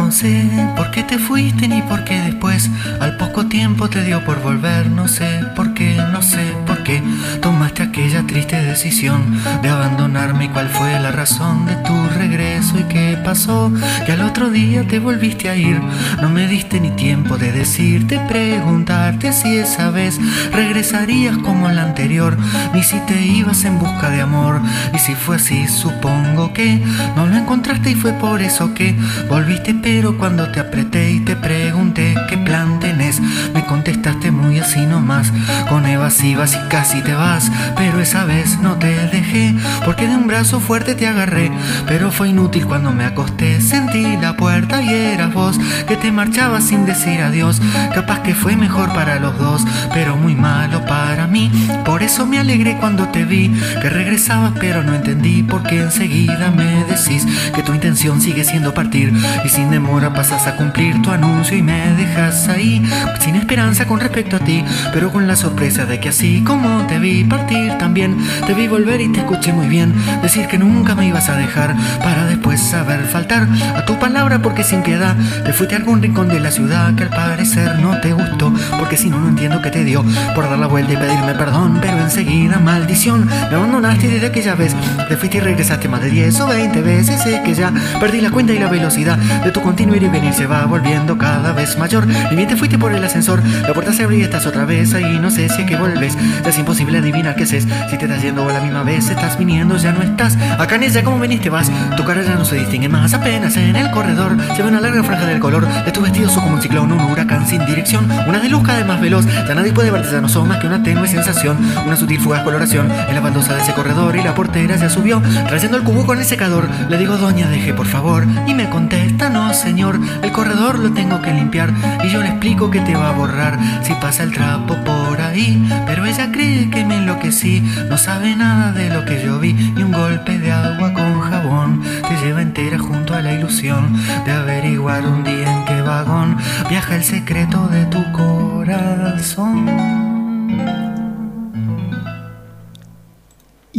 [0.10, 2.68] No sé por qué te fuiste ni por qué después
[3.00, 4.90] al poco tiempo te dio por volver.
[4.90, 7.00] No sé por qué, no sé por qué
[7.42, 12.86] tomaste aquella triste decisión de abandonarme y cuál fue la razón de tu regreso y
[12.86, 13.72] qué pasó.
[14.08, 15.80] Que al otro día te volviste a ir.
[16.24, 20.20] No me diste ni tiempo de decirte, preguntarte si esa vez
[20.52, 22.36] regresarías como la anterior,
[22.74, 24.60] ni si te ibas en busca de amor.
[24.92, 26.82] Y si fue así, supongo que
[27.16, 28.96] no lo encontraste y fue por eso que
[29.30, 29.76] volviste.
[29.76, 33.20] Pero cuando te apreté y te pregunté qué plan tenés,
[33.54, 35.34] me contestaste muy así nomás,
[35.68, 37.52] con evasivas y casi te vas.
[37.76, 41.52] Pero esa vez no te dejé, porque de un brazo fuerte te agarré.
[41.86, 46.64] Pero fue inútil cuando me acosté, sentí la puerta y eras vos que te marchabas
[46.64, 47.62] sin decir adiós.
[47.94, 51.52] Capaz que fue mejor para los dos, pero muy malo para mí.
[51.84, 53.50] Por eso me alegré cuando te vi,
[53.82, 59.14] que regresabas, pero no entendí porque enseguida me decís que tu intención sigue siendo partir
[59.44, 62.82] y sin demora pasas a cumplir tu anuncio y me dejas ahí
[63.20, 67.00] sin esperanza con respecto a ti, pero con la sorpresa de que así como te
[67.00, 71.08] vi partir también te vi volver y te escuché muy bien decir que nunca me
[71.08, 75.76] ibas a dejar para después saber faltar a tu palabra porque sin piedad te fuiste
[75.76, 79.20] a algún rincón de la ciudad que al parecer no te gustó porque si no
[79.20, 80.04] no entiendo qué te dio
[80.36, 84.76] por dar la vuelta y pedirme perdón pero enseguida maldición me abandonaste desde aquella vez
[85.08, 88.32] te fuiste y regresaste más de 10 o 20 veces sé que ya perdí la
[88.32, 92.06] cuenta y la velocidad de tu continuo y venir se va volviendo cada vez mayor.
[92.30, 94.94] Y bien te fuiste por el ascensor la puerta se abre y estás otra vez
[94.94, 98.06] ahí no sé si es que vuelves ya es imposible adivinar qué haces si te
[98.06, 100.38] estás yendo a la misma vez estás viniendo ya no estás.
[100.60, 101.72] Acá en ella como veniste vas.
[101.96, 105.02] Tu cara ya no se distingue más apenas en el corredor se ve una larga
[105.02, 105.66] franja del color.
[105.86, 108.10] De tu vestido sos como un ciclón un huracán sin dirección.
[108.28, 110.58] Una de luz cada vez más veloz ya nadie puede verte ya no sos más
[110.58, 111.58] que una tenue sensación.
[111.86, 115.22] Una sutil fugaz coloración en la baldosa de ese corredor y la portera ya subió.
[115.48, 119.30] Trayendo el cubo con el secador le digo doña deje por favor y me contesta
[119.30, 120.00] no señor.
[120.24, 121.72] El corredor lo tengo que limpiar
[122.04, 123.60] y yo le explico que te va a borrar.
[123.84, 125.50] Si pasa el trapo por ahí
[125.86, 127.62] pero ella cree que me enloquecí.
[127.88, 131.84] No sabe nada de lo que yo vi y un golpe de agua con jabón.
[132.08, 136.96] Te lleva entera junto a la ilusión de averiguar un día en qué vagón viaja
[136.96, 139.70] el secreto de tu corazón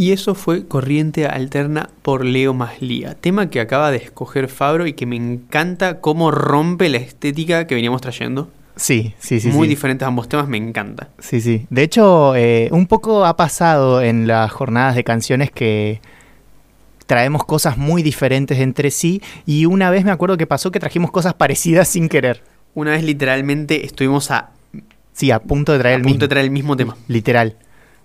[0.01, 4.93] Y eso fue Corriente Alterna por Leo Maslía, tema que acaba de escoger Fabro y
[4.93, 8.49] que me encanta cómo rompe la estética que veníamos trayendo.
[8.75, 9.49] Sí, sí, sí.
[9.49, 9.69] Muy sí.
[9.69, 11.09] diferentes ambos temas, me encanta.
[11.19, 11.67] Sí, sí.
[11.69, 16.01] De hecho, eh, un poco ha pasado en las jornadas de canciones que
[17.05, 21.11] traemos cosas muy diferentes entre sí y una vez me acuerdo que pasó que trajimos
[21.11, 22.41] cosas parecidas sin querer.
[22.73, 24.49] Una vez literalmente estuvimos a,
[25.13, 26.21] Sí, a punto de a traer el punto mismo.
[26.21, 26.97] de traer el mismo tema.
[27.07, 27.55] Literal.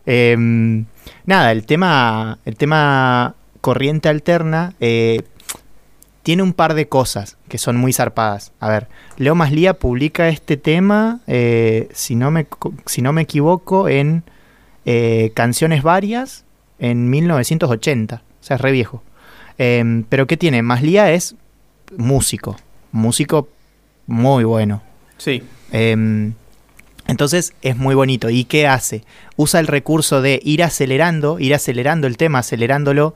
[0.07, 0.87] Em,
[1.25, 5.23] nada, el tema, el tema corriente alterna eh,
[6.23, 8.53] tiene un par de cosas que son muy zarpadas.
[8.61, 12.47] A ver, Leo Maslía publica este tema, eh, si, no me,
[12.87, 14.25] si no me equivoco, en
[14.85, 16.45] eh, Canciones Varias
[16.79, 18.23] en 1980.
[18.41, 19.03] O sea, es re viejo.
[19.59, 20.63] Em, Pero ¿qué tiene?
[20.63, 21.35] Maslía es
[21.97, 22.57] músico.
[22.93, 23.49] Músico
[24.07, 24.83] muy bueno.
[25.19, 25.43] Sí,
[25.73, 26.35] Em,
[27.07, 28.31] entonces es muy bonito.
[28.31, 29.05] ¿Y qué hace?
[29.37, 33.15] Usa el recurso de ir acelerando, ir acelerando el tema, acelerándolo.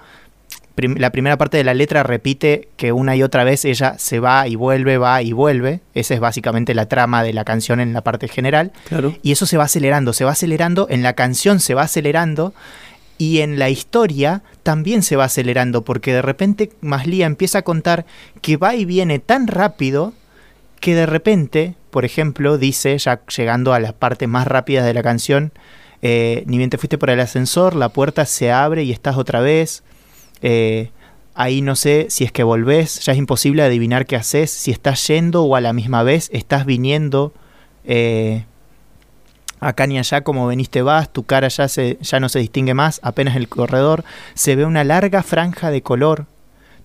[0.74, 4.20] Prim- la primera parte de la letra repite que una y otra vez ella se
[4.20, 5.81] va y vuelve, va y vuelve.
[5.94, 8.72] Esa es básicamente la trama de la canción en la parte general.
[8.88, 9.14] claro.
[9.22, 12.55] Y eso se va acelerando, se va acelerando, en la canción se va acelerando
[13.18, 18.07] y en la historia también se va acelerando porque de repente Maslía empieza a contar
[18.40, 20.14] que va y viene tan rápido
[20.80, 25.02] que de repente, por ejemplo, dice, ya llegando a las partes más rápidas de la
[25.02, 25.52] canción,
[26.02, 29.40] eh, ni bien te fuiste por el ascensor, la puerta se abre y estás otra
[29.40, 29.82] vez.
[30.42, 30.90] eh,
[31.34, 35.06] ahí no sé si es que volvés, ya es imposible adivinar qué haces, si estás
[35.06, 37.32] yendo o a la misma vez estás viniendo.
[37.84, 38.44] eh,
[39.60, 43.00] acá ni allá como veniste vas, tu cara ya, se, ya no se distingue más,
[43.02, 46.26] apenas el corredor, se ve una larga franja de color,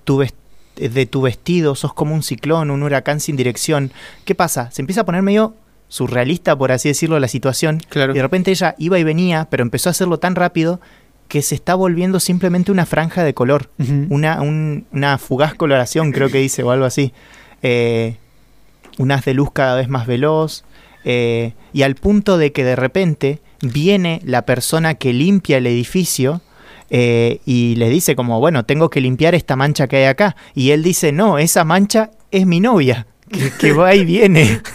[0.03, 0.33] tu ves-
[0.75, 3.91] de tu vestido, sos como un ciclón, un huracán sin dirección.
[4.25, 4.69] ¿Qué pasa?
[4.71, 5.55] Se empieza a poner medio
[5.87, 7.81] surrealista, por así decirlo, la situación.
[7.89, 8.11] Claro.
[8.13, 10.79] Y de repente ella iba y venía, pero empezó a hacerlo tan rápido
[11.27, 13.69] que se está volviendo simplemente una franja de color.
[13.79, 14.07] Ujú.
[14.09, 17.13] Una, un- una fugaz coloración, creo que dice, o algo así.
[17.63, 18.17] Eh,
[18.97, 20.63] un haz de luz cada vez más veloz.
[21.07, 26.41] eh, y al punto de que de repente viene la persona que limpia el edificio
[26.89, 30.35] eh, y le dice como, bueno, tengo que limpiar esta mancha que hay acá.
[30.53, 34.61] Y él dice, no, esa mancha es mi novia, que, que va y viene.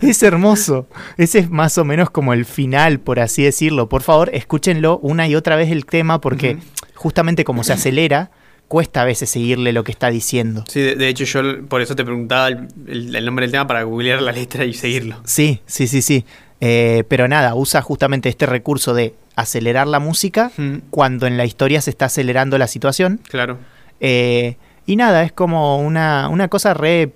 [0.00, 0.86] Es hermoso.
[1.18, 3.88] Ese es más o menos como el final, por así decirlo.
[3.90, 6.56] Por favor, escúchenlo una y otra vez el tema porque
[6.94, 8.30] justamente como se acelera,
[8.68, 10.64] cuesta a veces seguirle lo que está diciendo.
[10.66, 13.66] Sí, de, de hecho yo por eso te preguntaba el, el- el nombre del tema
[13.66, 15.20] para googlear la letra y seguirlo.
[15.24, 16.24] Sí, sí, sí, sí.
[16.62, 21.44] Eh, pero nada, usa justamente este recurso de acelerar la música Mm, cuando en la
[21.44, 23.20] historia se está acelerando la situación.
[23.28, 23.58] claro.
[24.00, 27.12] Eh, y nada, es como una, una cosa re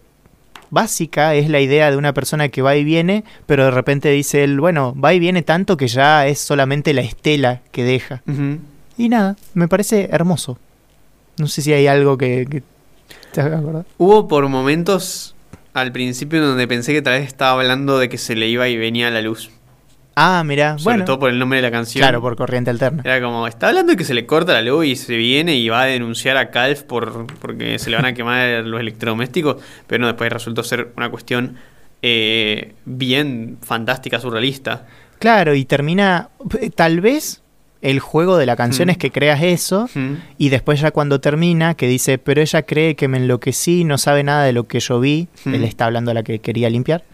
[0.71, 4.45] básica, es la idea de una persona que va y viene, pero de repente dice
[4.45, 8.23] él, bueno, va y viene tanto que ya es solamente la estela que deja.
[8.97, 10.59] Y nada, me parece hermoso.
[11.39, 12.63] No sé si hay algo que, que
[13.33, 13.43] te.
[13.99, 15.35] Hubo por momentos
[15.73, 18.77] al principio donde pensé que tal vez estaba hablando de que se le iba y
[18.77, 19.51] venía la luz.
[20.23, 21.05] Ah, mira, Sobre bueno.
[21.07, 22.03] todo por el nombre de la canción.
[22.03, 23.03] Claro, por corriente alterna.
[23.05, 25.69] Era como, está hablando de que se le corta la luz y se viene y
[25.71, 29.57] va a denunciar a Calf por, porque se le van a quemar los electrodomésticos,
[29.87, 31.57] pero no, después resultó ser una cuestión
[32.03, 34.87] eh, bien fantástica, surrealista.
[35.19, 36.29] Claro, y termina,
[36.75, 37.43] tal vez
[37.83, 38.91] el juego de la canción Mm.
[38.91, 40.15] es que creas eso, Mm.
[40.39, 44.23] y después ya cuando termina, que dice, pero ella cree que me enloquecí, no sabe
[44.23, 45.55] nada de lo que yo vi, Mm.
[45.55, 47.05] él está hablando a la que quería limpiar,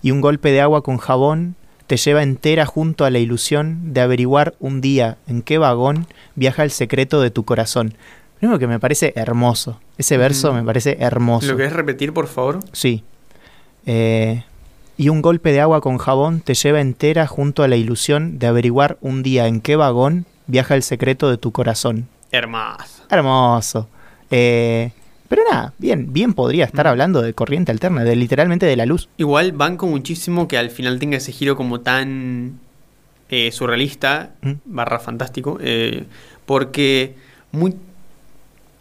[0.00, 4.00] y un golpe de agua con jabón te lleva entera junto a la ilusión de
[4.00, 7.94] averiguar un día en qué vagón viaja el secreto de tu corazón.
[8.38, 11.46] Primero que me parece hermoso, ese verso me parece hermoso.
[11.46, 12.60] ¿Lo querés repetir, por favor?
[12.72, 13.04] Sí.
[13.86, 14.42] Eh,
[14.96, 18.46] y un golpe de agua con jabón te lleva entera junto a la ilusión de
[18.46, 22.08] averiguar un día en qué vagón viaja el secreto de tu corazón.
[22.30, 23.04] Hermoso.
[23.10, 23.88] Hermoso.
[24.30, 24.92] Eh,
[25.32, 26.88] pero nada, bien, bien podría estar Mm.
[26.90, 29.08] hablando de corriente alterna, de literalmente de la luz.
[29.16, 32.58] Igual banco muchísimo que al final tenga ese giro como tan
[33.30, 34.52] eh, surrealista, Mm.
[34.66, 36.04] barra fantástico, eh,
[36.44, 37.14] porque
[37.50, 37.74] muy...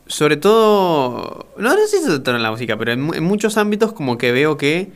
[0.08, 3.56] Sobre todo, no, no sé si todo en la música, pero en, mu- en muchos
[3.58, 4.90] ámbitos como que veo que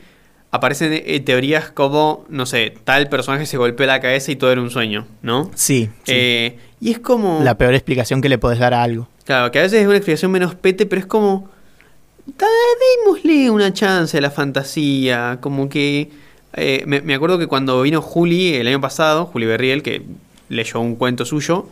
[0.50, 4.60] aparecen eh, teorías como, no sé, tal personaje se golpeó la cabeza y todo era
[4.60, 5.50] un sueño, ¿no?
[5.54, 6.12] Sí, sí.
[6.14, 7.40] Eh, y es como...
[7.42, 9.08] la peor explicación que le podés dar a algo.
[9.24, 11.48] Claro, que a veces es una explicación menos pete, pero es como.
[12.26, 12.46] "Da-
[13.04, 15.38] Démosle una chance a la fantasía.
[15.40, 16.10] Como que.
[16.54, 20.02] eh, me, me acuerdo que cuando vino Juli el año pasado, Juli Berriel, que
[20.48, 21.66] leyó un cuento suyo,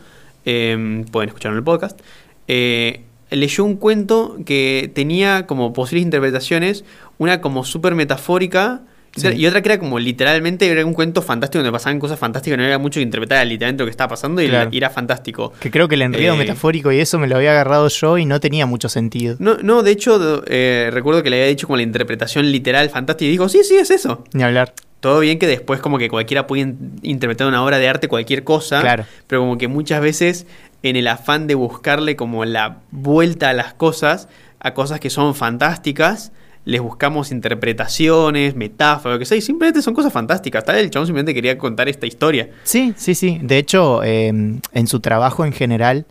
[0.45, 1.99] eh, pueden escucharlo en el podcast,
[2.47, 6.83] eh, leyó un cuento que tenía como posibles interpretaciones,
[7.17, 8.81] una como súper metafórica.
[9.15, 9.27] Y Sí.
[9.27, 12.57] otra- Y otra que era como literalmente era un cuento fantástico donde pasaban cosas fantásticas,
[12.57, 14.69] no era mucho que interpretar era literalmente lo que estaba pasando y, Claro.
[14.71, 15.53] y era fantástico.
[15.59, 18.25] Que creo que el enredo Eh, metafórico y eso me lo había agarrado yo y
[18.25, 19.35] no tenía mucho sentido.
[19.39, 23.27] No, no, de hecho, eh, recuerdo que le había dicho como la interpretación literal fantástica
[23.27, 24.23] y dijo, sí, sí, es eso.
[24.33, 24.73] Ni hablar.
[24.99, 28.43] Todo bien que después como que cualquiera puede in- interpretar una obra de arte cualquier
[28.43, 29.05] cosa, Claro.
[29.27, 30.47] pero como que muchas veces
[30.83, 34.27] en el afán de buscarle como la vuelta a las cosas,
[34.59, 36.31] a cosas que son fantásticas,
[36.65, 40.65] les buscamos interpretaciones, metáforas, lo que sea, y simplemente son cosas fantásticas.
[40.65, 42.49] Tal el chabón simplemente quería contar esta historia.
[42.63, 43.39] Sí, sí, sí.
[43.41, 46.05] De hecho, eh, en su trabajo en general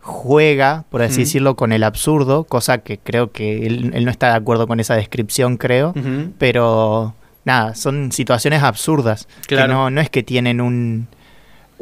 [0.00, 4.30] juega, por así decirlo, con el absurdo, cosa que creo que él, él no está
[4.30, 5.94] de acuerdo con esa descripción, creo.
[6.38, 9.28] Pero nada, son situaciones absurdas.
[9.46, 9.68] Claro.
[9.68, 11.06] Que no, no es que tienen un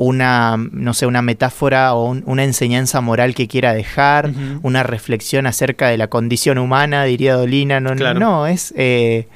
[0.03, 4.31] una, no sé, una metáfora o un- una enseñanza moral que quiera dejar,
[4.63, 7.81] una reflexión acerca de la condición humana, diría Dolina.
[7.81, 8.19] No, Claro.
[8.19, 9.29] no es eh,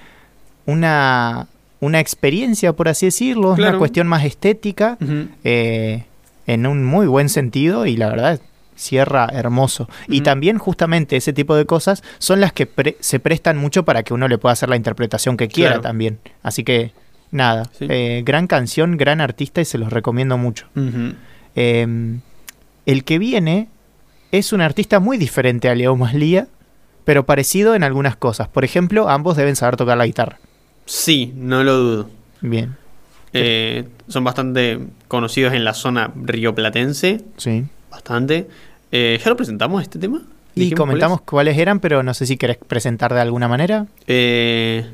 [0.66, 1.48] una,
[1.80, 3.72] una experiencia, por así decirlo, es Claro.
[3.72, 4.96] una cuestión más estética,
[5.44, 6.04] eh,
[6.46, 8.40] en un muy buen sentido y la verdad
[8.76, 9.88] cierra hermoso.
[10.08, 14.02] Y también justamente ese tipo de cosas son las que pre- se prestan mucho para
[14.02, 15.82] que uno le pueda hacer la interpretación que quiera Claro.
[15.82, 16.18] también.
[16.42, 16.92] Así que
[17.30, 17.86] nada, Sí.
[17.88, 20.66] eh, gran canción, gran artista y se los recomiendo mucho.
[21.56, 22.16] Eh,
[22.86, 23.68] el que viene
[24.32, 26.48] es un artista muy diferente a Leo Maslía,
[27.04, 28.48] pero parecido en algunas cosas.
[28.48, 30.38] Por ejemplo, ambos deben saber tocar la guitarra.
[30.86, 32.10] Sí, no lo dudo.
[32.40, 32.76] Bien,
[33.36, 37.64] Eh, son bastante conocidos en la zona rioplatense, sí.
[37.90, 38.46] bastante.
[38.92, 40.22] Eh, ¿Ya lo presentamos este tema?
[40.54, 41.24] Y ¿Dijimos cuál comentamos es?
[41.26, 43.86] cuáles eran, pero no sé si querés presentar de alguna manera.
[44.06, 44.86] Le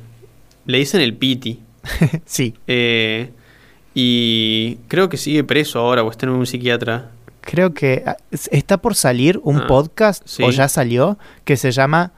[0.78, 1.60] dicen el Piti.
[2.24, 3.30] sí, Eh,
[3.94, 7.10] y creo que sigue preso ahora o está en un psiquiatra.
[7.42, 10.42] creo que ah, es- está por salir un Ah, podcast, sí.
[10.44, 12.12] o ya salió, que se llama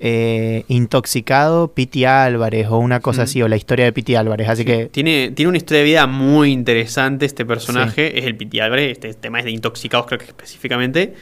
[0.00, 3.24] eh, Intoxicado Piti Álvarez, o una cosa Mm.
[3.24, 4.48] así, o la historia de Piti Álvarez.
[4.48, 8.16] Así que Tiene, tiene una historia de vida muy interesante este personaje.
[8.16, 8.92] Es el Piti Álvarez.
[8.92, 11.14] Este tema es de intoxicados, creo que específicamente.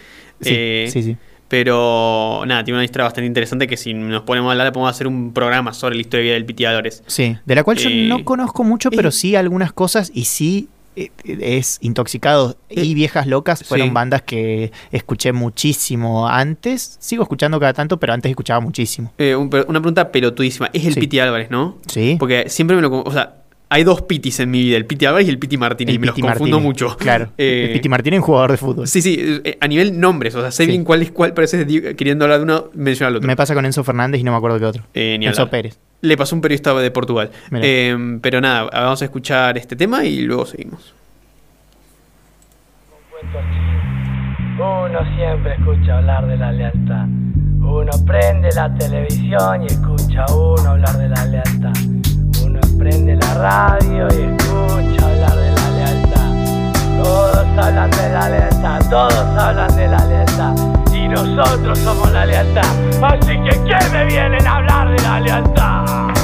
[0.42, 1.16] sí, Eh, sí, sí.
[1.49, 5.07] Pero nada, tiene una historia bastante interesante que si nos ponemos a hablar, podemos hacer
[5.07, 7.03] un programa sobre la historia de vida del Piti Álvarez.
[7.07, 10.69] Sí, de la cual yo Eh, no conozco mucho, pero sí algunas cosas y sí
[10.97, 13.95] eh, es Intoxicados y Eh, Viejas Locas fueron sí.
[13.95, 16.97] bandas que escuché muchísimo antes.
[17.01, 19.13] Sigo escuchando cada tanto, pero antes escuchaba muchísimo.
[19.19, 20.71] Eh, un- una pregunta pelotudísima.
[20.73, 21.01] Es el Sí.
[21.01, 21.77] Piti Álvarez, ¿no?
[21.87, 22.17] Sí.
[22.19, 23.03] Porque siempre me lo...
[23.03, 23.37] O sea,
[23.68, 26.07] hay dos Pitis en mi vida, el Piti Álvarez y el Piti Martínez, y me
[26.09, 26.85] Piti los confundo Martínez.
[26.87, 26.96] mucho.
[26.96, 27.29] Claro.
[27.38, 28.87] Eh, el Piti Martínez es un jugador de fútbol.
[28.87, 30.70] Sí, sí, eh, a nivel nombres, o sea, sé Sí.
[30.70, 31.48] bien cuál es cuál, pero
[31.96, 33.26] queriendo hablar de uno, mencionar al otro.
[33.26, 34.83] Me pasa con Enzo Fernández y no me acuerdo qué otro.
[34.94, 35.50] Eh, ni Enzo hablar.
[35.50, 35.79] Pérez.
[36.02, 37.31] Le pasó un periodista de Portugal.
[37.52, 40.94] Eh, pero nada, vamos a escuchar este tema y luego seguimos.
[44.59, 47.05] Uno siempre escucha hablar de la lealtad.
[47.59, 51.72] Uno prende la televisión y escucha a uno hablar de la lealtad.
[52.79, 57.03] Prende la radio y escucha hablar de la lealtad.
[57.03, 60.55] Todos hablan de la lealtad, todos hablan de la lealtad.
[60.93, 62.67] Y nosotros somos la lealtad.
[63.03, 66.15] Así que ¿qué me vienen a hablar de la lealtad?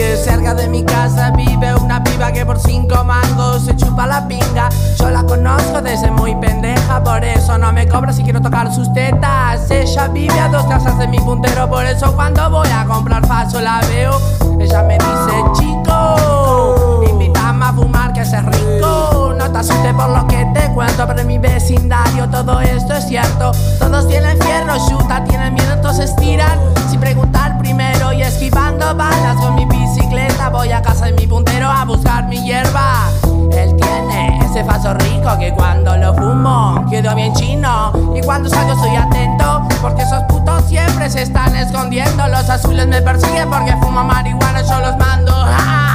[0.00, 4.26] Que cerca de mi casa vive una piba que por cinco mangos se chupa la
[4.26, 4.70] pinga.
[4.98, 8.90] Yo la conozco desde muy pendeja, por eso no me cobra si quiero tocar sus
[8.94, 9.70] tetas.
[9.70, 13.60] Ella vive a dos casas de mi puntero, por eso cuando voy a comprar paso
[13.60, 14.18] la veo.
[14.58, 19.34] Ella me dice, chico, invítame a fumar que es rico.
[19.36, 23.06] No te asustes por lo que te cuento, pero en mi vecindario todo esto es
[23.06, 23.52] cierto.
[23.78, 26.58] Todos tienen fierro, chuta, tienen miedo, entonces tiran
[27.00, 30.50] preguntar primero y esquivando balas con mi bicicleta.
[30.50, 33.08] Voy a casa de mi puntero a buscar mi hierba.
[33.52, 37.92] Él tiene ese faso rico que cuando lo fumo quedo bien chino.
[38.14, 42.28] Y cuando salgo estoy atento porque esos putos siempre se están escondiendo.
[42.28, 45.32] Los azules me persiguen porque fumo marihuana, yo los mando.
[45.34, 45.89] ¡Ah!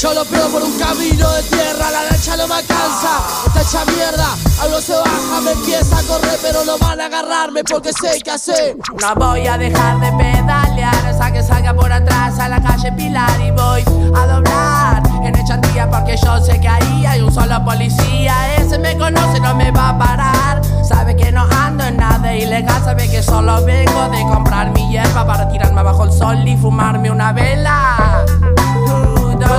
[0.00, 3.20] Yo lo pego por un camino de tierra, la lancha no me alcanza.
[3.46, 4.28] Está hecha mierda,
[4.62, 8.30] algo se baja, me empieza a correr, pero no van a agarrarme porque sé qué
[8.30, 8.78] hacer.
[8.98, 13.38] No voy a dejar de pedalear hasta que salga por atrás a la calle Pilar
[13.42, 13.84] y voy
[14.16, 18.56] a doblar en Echandía porque yo sé que ahí hay un solo policía.
[18.56, 20.62] Ese me conoce, no me va a parar.
[20.82, 25.26] Sabe que no ando en nada ilegal, sabe que solo vengo de comprar mi hierba
[25.26, 28.24] para tirarme bajo el sol y fumarme una vela.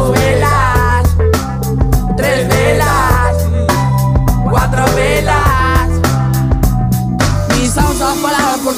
[0.01, 1.15] Dos velas,
[2.17, 3.10] tres velas,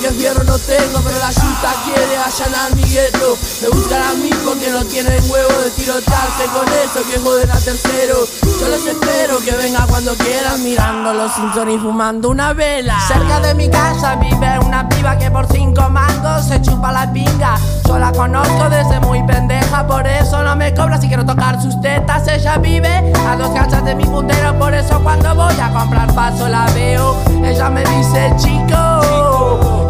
[0.03, 3.37] porque fierro no tengo, pero la yuta quiere allanar mi gueto.
[3.61, 7.59] Me buscan a mí porque no tienen huevo de tirotearse con eso que joden a
[7.59, 8.17] tercero.
[8.41, 12.99] Yo los espero que venga cuando quieran mirando los Simpson y fumando una vela.
[13.07, 17.55] Cerca de mi casa vive una piba que por cinco mangos se chupa la pinga.
[17.87, 21.79] Yo la conozco desde muy pendeja, por eso no me cobra si quiero tocar sus
[21.81, 22.27] tetas.
[22.27, 26.49] Ella vive a dos casas de mi puntero, por eso cuando voy a comprar paso
[26.49, 27.15] la veo.
[27.43, 29.83] Ella me dice, chico,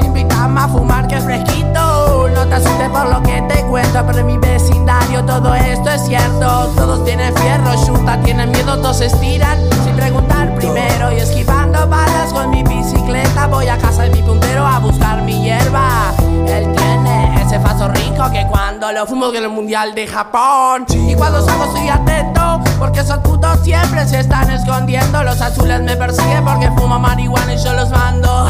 [0.64, 2.30] a fumar que es fresquito.
[2.34, 6.06] No te asustes por lo que te cuento, pero en mi vecindario todo esto es
[6.06, 6.72] cierto.
[6.76, 12.50] Todos tienen fierro, chuta, tienen miedo, todos estiran sin preguntar primero y esquivando balas con
[12.50, 13.48] mi bicicleta.
[13.48, 16.14] Voy a casa de mi puntero a buscar mi hierba.
[16.48, 20.86] Él tiene ese faso rico que cuando lo fumo en el mundial de Japón.
[20.90, 25.24] Y cuando salgo estoy atento porque esos putos siempre se están escondiendo.
[25.24, 28.48] Los azules me persiguen porque fumo marihuana y yo los mando.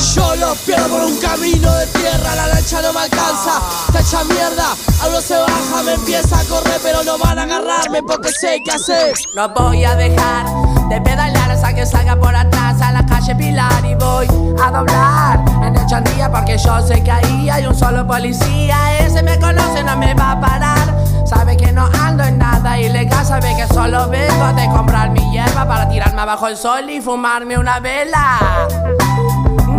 [0.00, 3.60] Yo los pierdo por un camino de tierra, la lancha no me alcanza.
[3.86, 8.02] Está hecha mierda, algo se baja, me empieza a correr, pero no van a agarrarme
[8.02, 9.12] porque sé qué hacer.
[9.34, 10.46] No voy a dejar
[10.88, 14.26] de pedalear hasta que salga por atrás a la calle Pilar y voy
[14.62, 18.98] a doblar en Echandía porque yo sé que ahí hay un solo policía.
[19.00, 21.00] Ese me conoce, no me va a parar.
[21.26, 25.68] Sabe que no ando en nada ilegal, sabe que solo vengo de comprar mi hierba
[25.68, 28.38] para tirarme abajo el sol y fumarme una vela.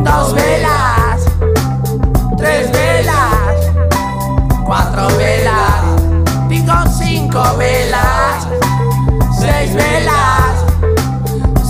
[0.03, 1.21] Dos velas,
[2.37, 3.71] tres velas,
[4.65, 5.83] cuatro velas,
[6.49, 8.47] digo cinco velas,
[9.39, 10.65] seis velas,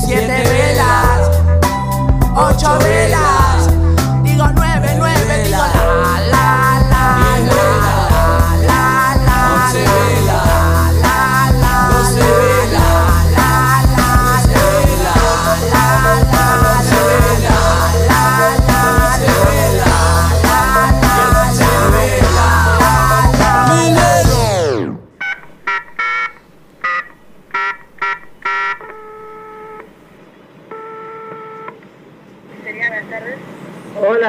[0.05, 1.29] siete velas,
[2.35, 3.40] ocho velas,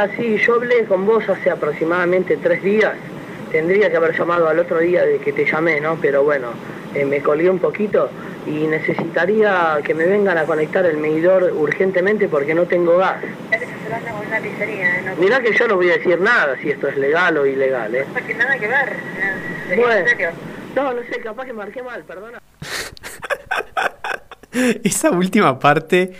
[0.03, 2.93] Hola, sí, yo hablé con vos hace aproximadamente tres días.
[3.53, 5.97] Tendría que haber llamado al otro día de que te llamé, ¿no?
[6.01, 6.49] Pero bueno,
[6.93, 8.11] eh, me colgué un poquito
[8.45, 13.23] y necesitaría que me vengan a conectar el medidor urgentemente porque no tengo gas.
[13.23, 13.61] ¿eh?
[15.21, 18.05] Mirá que yo no voy a decir nada si esto es legal o ilegal, ¿eh?
[18.13, 18.97] no tiene nada que ver.
[19.69, 20.11] ¿Sería Bueno.
[20.75, 22.41] No, no sé, capaz que marqué mal, perdona.
[24.83, 26.13] Esa última parte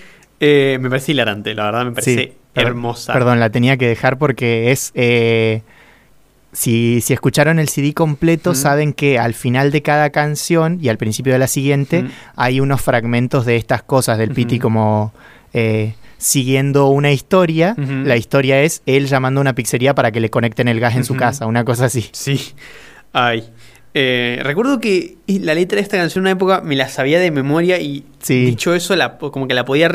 [0.45, 3.13] eh, me parece hilarante, la verdad me parece Sí, hermosa.
[3.13, 4.91] Perdón, la tenía que dejar porque es...
[4.95, 5.63] eh,
[6.53, 8.55] si, si escucharon el CD completo, Mm.
[8.57, 12.09] saben que al final de cada canción y al principio de la siguiente Mm.
[12.37, 14.63] hay unos fragmentos de estas cosas del Piti Ujú.
[14.65, 15.15] como
[15.55, 17.75] eh, siguiendo una historia.
[17.77, 21.05] La historia es él llamando a una pizzería para que le conecten el gas en
[21.05, 22.09] su casa, una cosa así.
[22.13, 22.53] Sí.
[23.13, 23.45] Ay.
[23.95, 27.31] Eh, recuerdo que la letra de esta canción en una época me la sabía de
[27.31, 28.45] memoria y Sí.
[28.45, 29.89] dicho eso, la, como que la podía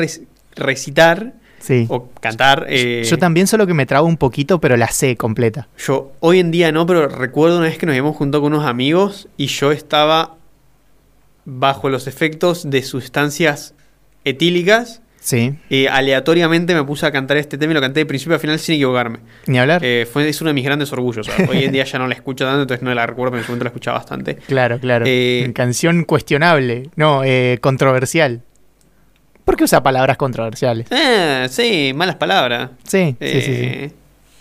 [0.58, 1.86] recitar Sí.
[1.88, 2.66] o cantar.
[2.68, 5.68] eh, Yo también solo que me trabo un poquito, pero la sé completa.
[5.78, 8.64] Yo hoy en día no, pero recuerdo una vez que nos habíamos juntado con unos
[8.66, 10.36] amigos y yo estaba
[11.44, 13.74] bajo los efectos de sustancias
[14.24, 15.02] etílicas.
[15.20, 15.56] Sí.
[15.68, 18.58] y aleatoriamente me puse a cantar este tema y lo canté de principio a final
[18.58, 19.18] sin equivocarme.
[19.46, 19.82] Ni hablar.
[19.84, 21.28] Eh, fue, es uno de mis grandes orgullos.
[21.50, 23.50] Hoy en día ya no la escucho tanto, entonces no la recuerdo, pero en su
[23.52, 24.36] momento la escuchaba bastante.
[24.46, 25.04] Claro, claro.
[25.06, 28.42] Eh, Canción cuestionable, no, eh, controversial.
[29.48, 30.88] ¿Por qué usa palabras controversiales?
[30.90, 32.68] Eh, sí, malas palabras.
[32.84, 33.52] Sí, sí, sí, sí.
[33.54, 33.92] Eh,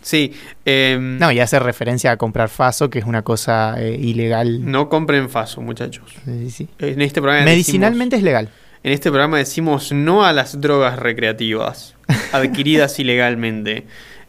[0.02, 0.34] sí,
[0.66, 4.70] em, No, y hace referencia a comprar faso, que es una cosa eh, ilegal.
[4.70, 6.14] no compren faso, muchachos.
[6.26, 6.68] Sí, sí.
[6.80, 8.50] En este programa Medicinalmente es legal.
[8.84, 11.96] en este programa decimos no a las drogas recreativas
[12.34, 13.86] adquiridas ilegalmente.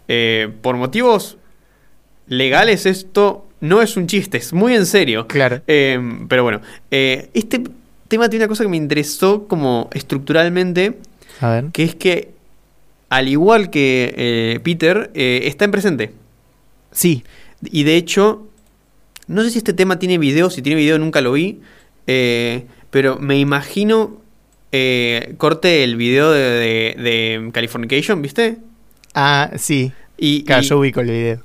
[0.06, 1.38] Eh, por motivos
[2.28, 5.26] legales esto no es un chiste, es muy en serio.
[5.26, 5.60] Claro.
[5.66, 5.98] Eh,
[6.28, 7.64] pero bueno, este
[8.08, 10.98] tema tiene una cosa que me interesó como estructuralmente,
[11.40, 11.64] A ver.
[11.72, 12.30] que es que
[13.10, 16.12] al igual que eh, Peter, eh, está en presente.
[16.92, 17.24] Sí,
[17.70, 18.46] Y de hecho,
[19.26, 21.60] no sé si este tema tiene video, si tiene video nunca lo vi,
[22.06, 24.16] eh, pero me imagino,
[24.72, 28.58] eh, corte el video de, de, de Californication, ¿viste?
[29.14, 29.92] ah, sí.
[30.16, 31.42] Y, Claro, y- yo ubico el video.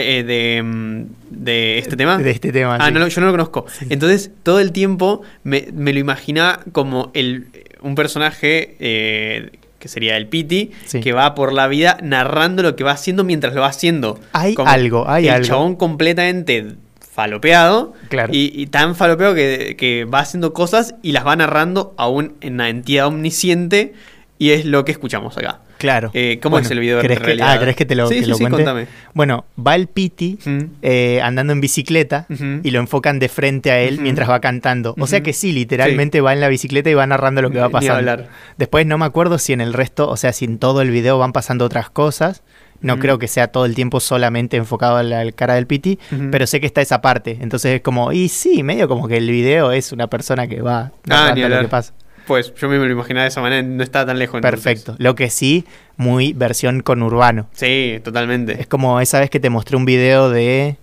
[0.00, 2.18] Eh, de, mm, de este tema.
[2.18, 2.76] De este tema.
[2.80, 2.92] Ah, sí.
[2.94, 3.66] no, yo no lo conozco.
[3.88, 7.46] Entonces, todo el tiempo me, me lo imaginaba como el,
[7.82, 11.00] un personaje eh, que sería el Piti, Sí.
[11.00, 14.18] que va por la vida narrando lo que va haciendo mientras lo va haciendo.
[14.32, 15.46] Hay Como algo, hay el algo.
[15.46, 16.66] chabón completamente
[17.12, 17.94] falopeado.
[18.08, 18.32] Claro.
[18.34, 22.54] Y, y tan falopeado que, que va haciendo cosas y las va narrando aún en
[22.54, 23.94] una entidad omnisciente.
[24.38, 25.60] Y es lo que escuchamos acá.
[25.78, 26.10] Claro.
[26.14, 27.52] Eh, ¿Cómo es el video ¿crees que, realidad?
[27.52, 28.56] Ah, ¿crees que te lo, Sí, que sí, lo sí, cuente?
[28.64, 28.86] contame.
[29.14, 30.58] Bueno, va el Piti Mm.
[30.82, 32.26] eh, andando en bicicleta
[32.62, 34.94] y lo enfocan de frente a él mientras va cantando.
[34.98, 37.68] O sea que sí, literalmente va en la bicicleta y va narrando lo que va
[37.68, 37.98] pasando.
[37.98, 38.28] hablar.
[38.56, 41.18] Después no me acuerdo si en el resto, o sea, si en todo el video
[41.18, 42.42] van pasando otras cosas.
[42.82, 45.98] No creo que sea todo el tiempo solamente enfocado a la la cara del Piti,
[46.30, 47.38] pero sé que está esa parte.
[47.40, 50.92] Entonces es como, y sí, medio como que el video es una persona que va
[51.08, 51.94] Ah, narrando ni lo que pasa.
[52.26, 54.38] Pues yo me lo imaginaba de esa manera, no estaba tan lejos.
[54.38, 54.62] entonces.
[54.62, 54.96] Perfecto.
[54.98, 55.64] Lo que sí,
[55.96, 57.48] muy versión con urbano.
[57.52, 58.60] Sí, totalmente.
[58.60, 60.76] Es como esa vez que te mostré un video de,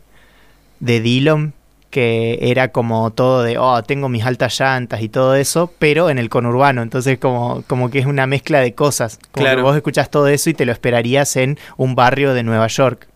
[0.80, 1.54] de Dillon
[1.90, 6.18] que era como todo de, oh, tengo mis altas llantas y todo eso, pero en
[6.18, 6.82] el conurbano.
[6.82, 9.20] Entonces como, como que es una mezcla de cosas.
[9.32, 9.58] Como Claro.
[9.58, 13.08] que vos escuchás todo eso y te lo esperarías en un barrio de Nueva York.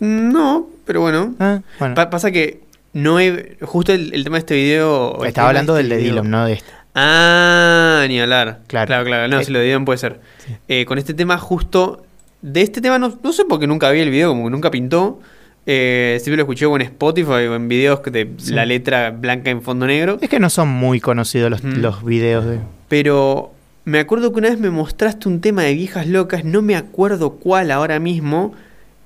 [0.00, 1.34] No, pero bueno.
[1.38, 1.94] Ah, bueno.
[1.94, 2.60] Pa- pasa que
[2.92, 3.56] no he.
[3.62, 5.24] Justo el, el tema de este video.
[5.24, 6.70] Estaba hablando de del de este Dillon, no de este.
[6.94, 8.60] Ah, ni hablar.
[8.66, 8.86] Claro.
[8.86, 9.28] Claro, claro.
[9.28, 10.20] No, Eh, si lo de Dillon puede ser.
[10.68, 12.04] Eh, con este tema, justo.
[12.42, 14.70] De este tema no, no sé por qué nunca vi el video, como que nunca
[14.70, 15.20] pintó.
[15.66, 18.54] Eh, siempre lo escuché o en Spotify o en videos de Sí.
[18.54, 20.18] la letra blanca en fondo negro.
[20.22, 21.80] Es que no son muy conocidos los, Mm.
[21.80, 22.58] los videos de...
[22.88, 23.52] Pero
[23.84, 27.32] me acuerdo que una vez me mostraste un tema de viejas locas, no me acuerdo
[27.34, 28.54] cuál ahora mismo,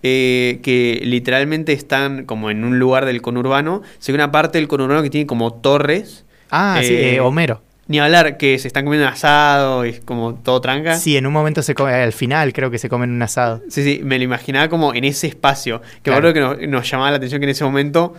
[0.04, 3.82] eh, que literalmente están como en un lugar del conurbano.
[3.98, 6.24] Se ve una parte del conurbano que tiene como torres.
[6.50, 7.62] Ah, sí, Eh, eh, Homero.
[7.86, 10.96] Ni hablar, que se están comiendo un asado y es como todo tranca.
[10.96, 13.60] Sí, en un momento se come, al final creo que se comen un asado.
[13.68, 15.82] Sí, sí, me lo imaginaba como en ese espacio.
[16.02, 16.32] Que Claro.
[16.32, 18.14] que nos, nos llamaba la atención que en ese momento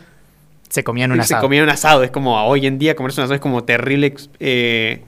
[0.69, 1.41] Se comían un se asado.
[1.41, 2.03] comía un asado.
[2.03, 4.13] Es como hoy en día comerse un asado es como terrible.
[4.39, 5.01] eh,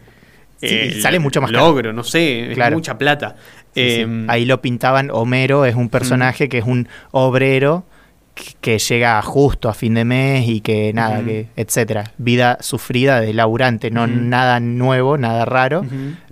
[0.59, 1.67] Sí, eh, sale mucho más caro.
[1.67, 2.75] logro, no sé, es Claro.
[2.77, 3.35] mucha plata.
[3.75, 4.01] Sí, sí.
[4.07, 7.85] Eh, Ahí lo pintaban, Homero es un personaje que es un obrero
[8.61, 11.25] que, llega justo a fin de mes y que nada, Ujú.
[11.27, 12.11] que etcétera.
[12.17, 15.85] Vida sufrida de laburante, no nada nuevo, nada raro,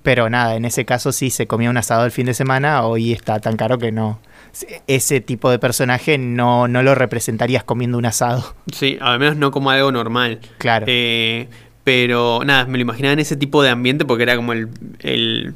[0.03, 3.11] pero nada, en ese caso sí se comía un asado el fin de semana, hoy
[3.11, 4.19] está tan caro que no.
[4.87, 8.55] Ese tipo de personaje no, no lo representarías comiendo un asado.
[8.73, 10.39] Sí, al menos no como algo normal.
[10.59, 10.85] Claro.
[10.87, 11.47] Eh,
[11.83, 14.69] pero nada, me lo imaginaba en ese tipo de ambiente porque era como el,
[15.01, 15.53] el-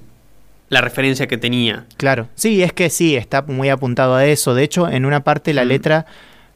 [0.67, 1.85] la referencia que tenía.
[1.97, 4.53] Claro, sí, es que sí, está muy apuntado a eso.
[4.53, 5.67] De hecho, en una parte la Mm.
[5.67, 6.05] letra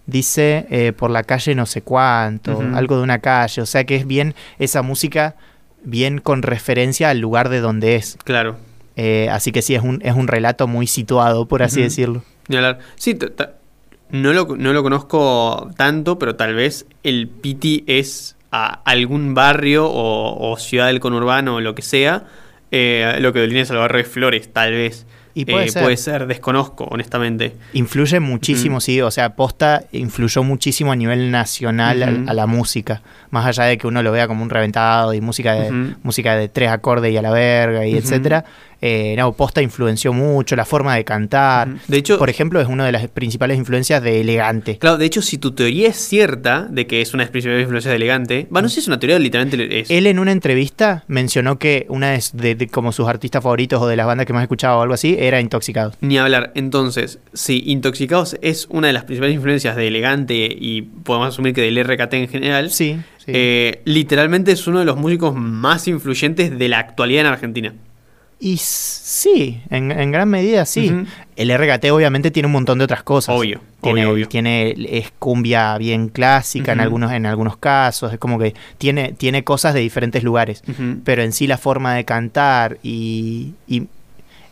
[0.05, 3.61] dice eh, por la calle no sé cuánto, algo de una calle.
[3.61, 5.35] O sea que es bien esa música,
[5.83, 8.17] bien con referencia al lugar de donde es.
[8.23, 8.57] Claro.
[8.95, 12.23] Eh, así que sí, es un, es un relato muy situado, por así decirlo.
[12.95, 13.17] Sí,
[14.11, 19.87] no, lo, no lo conozco tanto, pero tal vez el Piti es a algún barrio
[19.89, 22.25] o, o ciudad del conurbano o lo que sea.
[22.69, 25.05] eh, lo que delinea es el barrio de Flores, tal vez.
[25.35, 25.83] Y puede Eh, ser.
[25.83, 27.53] puede ser, desconozco, honestamente.
[27.73, 33.01] Influye muchísimo, sí, o sea, Posta influyó muchísimo a nivel nacional a, la música,
[33.33, 35.71] más allá de que uno lo vea como un reventado y música de,
[36.03, 38.45] música de tres acordes y a la verga y etcétera.
[38.85, 41.69] Eh, no, Posta influenció mucho, la forma de cantar.
[41.87, 44.77] De hecho- por ejemplo, es una de las principales influencias de Elegante.
[44.77, 47.61] Claro, de hecho, si tu teoría es cierta de que es una de las principales
[47.63, 49.89] influencias de elegante, va, no sé si es una teoría, literalmente es.
[49.89, 53.87] Él en una entrevista mencionó que una de, de- de como sus artistas favoritos o
[53.87, 55.95] de las bandas que más escuchaba o algo así era Intoxicados.
[56.01, 56.51] Ni hablar.
[56.53, 61.61] Entonces, si Intoxicados es una de las principales influencias de Elegante y podemos asumir que
[61.61, 63.31] del RKT en general, Sí, sí.
[63.33, 67.73] eh, literalmente es uno de los músicos más influyentes de la actualidad en Argentina.
[68.39, 70.91] Y sí, en, en gran medida sí.
[71.37, 73.33] El RKT obviamente tiene un montón de otras cosas.
[73.37, 74.27] Obvio, tiene, obvio, obvio.
[74.27, 79.45] tiene es cumbia bien clásica en algunos en algunos casos, es como que tiene tiene
[79.45, 80.61] cosas de diferentes lugares,
[81.05, 83.83] pero en sí la forma de cantar y, y,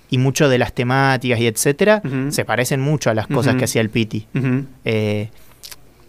[0.09, 3.81] y mucho de las temáticas y etcétera se parecen mucho a las cosas que hacía
[3.81, 4.25] el Piti.
[4.85, 5.29] Eh,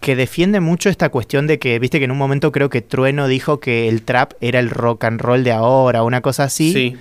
[0.02, 3.28] que defiende mucho esta cuestión de que, viste que en un momento creo que Trueno
[3.28, 6.72] dijo que el trap era el rock and roll de ahora, una cosa así.
[6.72, 6.96] Sí.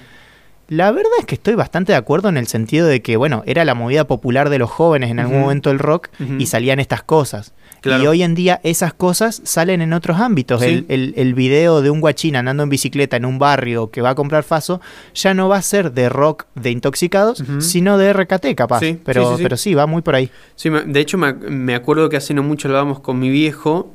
[0.68, 3.66] La verdad es que estoy bastante de acuerdo en el sentido de que, bueno, era
[3.66, 7.54] la movida popular de los jóvenes en algún momento el rock y salían estas cosas.
[7.82, 8.04] Claro.
[8.04, 10.62] Y hoy en día esas cosas salen en otros ámbitos.
[10.62, 10.68] Sí.
[10.68, 14.12] El, el- el video de un guachín andando en bicicleta en un barrio que va
[14.12, 14.80] a comprar faso
[15.16, 17.60] ya no va a ser de rock de intoxicados, Ujú.
[17.62, 18.80] sino de RKT capaz.
[18.82, 20.30] Sí, pero, sí, pero sí, va muy por ahí.
[20.56, 23.92] Sí, de hecho me, me acuerdo que hace no mucho hablábamos con mi viejo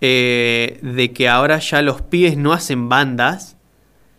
[0.00, 3.56] eh, de que ahora ya los pibes no hacen bandas,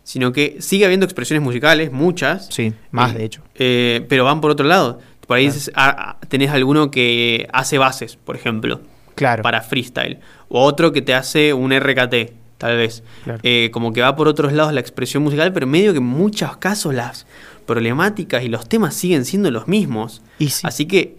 [0.02, 3.42] sino que sigue habiendo expresiones musicales, muchas, Sí, más Eh, de hecho.
[3.54, 4.98] eh, pero van por otro lado.
[5.26, 8.80] Por ahí dices, ah, ah, tenés alguno que hace bases, por ejemplo,
[9.18, 9.42] Claro.
[9.42, 13.02] para freestyle, o otro que te hace un RKT, tal vez.
[13.24, 13.40] Claro.
[13.42, 16.56] Eh, como que va por otros lados la expresión musical, pero medio que en muchos
[16.56, 17.26] casos las
[17.66, 20.22] problemáticas y los temas siguen siendo los mismos.
[20.38, 21.14] Y sí, Así que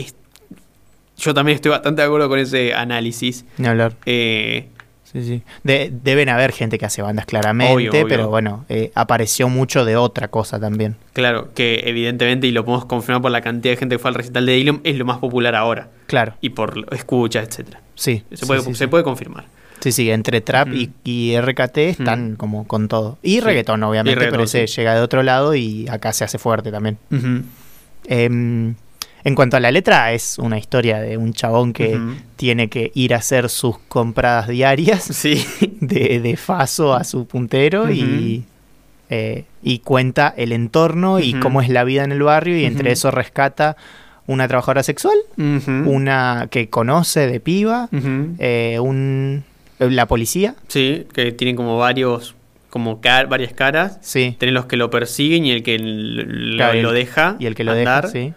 [1.18, 3.46] yo también estoy bastante de acuerdo con ese análisis.
[3.58, 3.96] ni hablar.
[4.06, 4.68] Eh,
[5.12, 5.42] Sí, sí.
[5.64, 8.08] De- deben haber gente que hace bandas claramente, Obvio, obvio.
[8.08, 10.96] pero bueno, eh, apareció mucho de otra cosa también.
[11.14, 14.16] claro, que evidentemente, y lo podemos confirmar por la cantidad de gente que fue al
[14.16, 15.90] recital de Dylan, es lo más popular ahora.
[16.08, 17.82] Claro, Y por lo- escucha, etcétera.
[17.96, 18.24] sí.
[18.30, 18.88] Se, sí, puede, sí, se sí.
[18.88, 19.46] puede confirmar.
[19.80, 23.18] Sí, sí, entre trap y, y RKT están como con todo.
[23.24, 26.38] Y reggaetón, obviamente, Y reggaetón, pero ese llega de otro lado y acá se hace
[26.38, 26.98] fuerte también.
[29.24, 32.00] En cuanto a la letra, es una historia de un chabón que
[32.36, 35.46] tiene que ir a hacer sus compradas diarias Sí.
[35.82, 38.44] de, de Faso a su puntero y,
[39.10, 42.92] eh, y cuenta el entorno y cómo es la vida en el barrio y entre
[42.92, 43.76] eso rescata
[44.28, 47.90] una trabajadora sexual, una que conoce de piba,
[48.40, 49.44] eh, un,
[49.80, 52.36] la policía, Sí, que tienen como varios,
[52.70, 53.98] como car- varias caras.
[54.02, 57.36] sí, Tenés los que lo persiguen y el que lo, Claro, deja.
[57.40, 58.04] y el que lo andar.
[58.12, 58.34] deja, sí.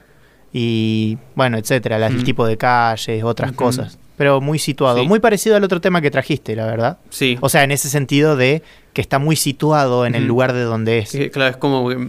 [0.53, 2.25] Y bueno, etcétera, las- el Ujú.
[2.27, 3.99] tipo de calles, otras cosas.
[4.17, 5.09] Pero muy situado, Sí.
[5.09, 6.99] muy parecido al otro tema que trajiste, la verdad.
[7.11, 7.39] Sí.
[7.41, 10.99] O sea, en ese sentido de que está muy situado en el lugar de donde
[10.99, 11.17] es.
[11.33, 12.09] Claro, es como que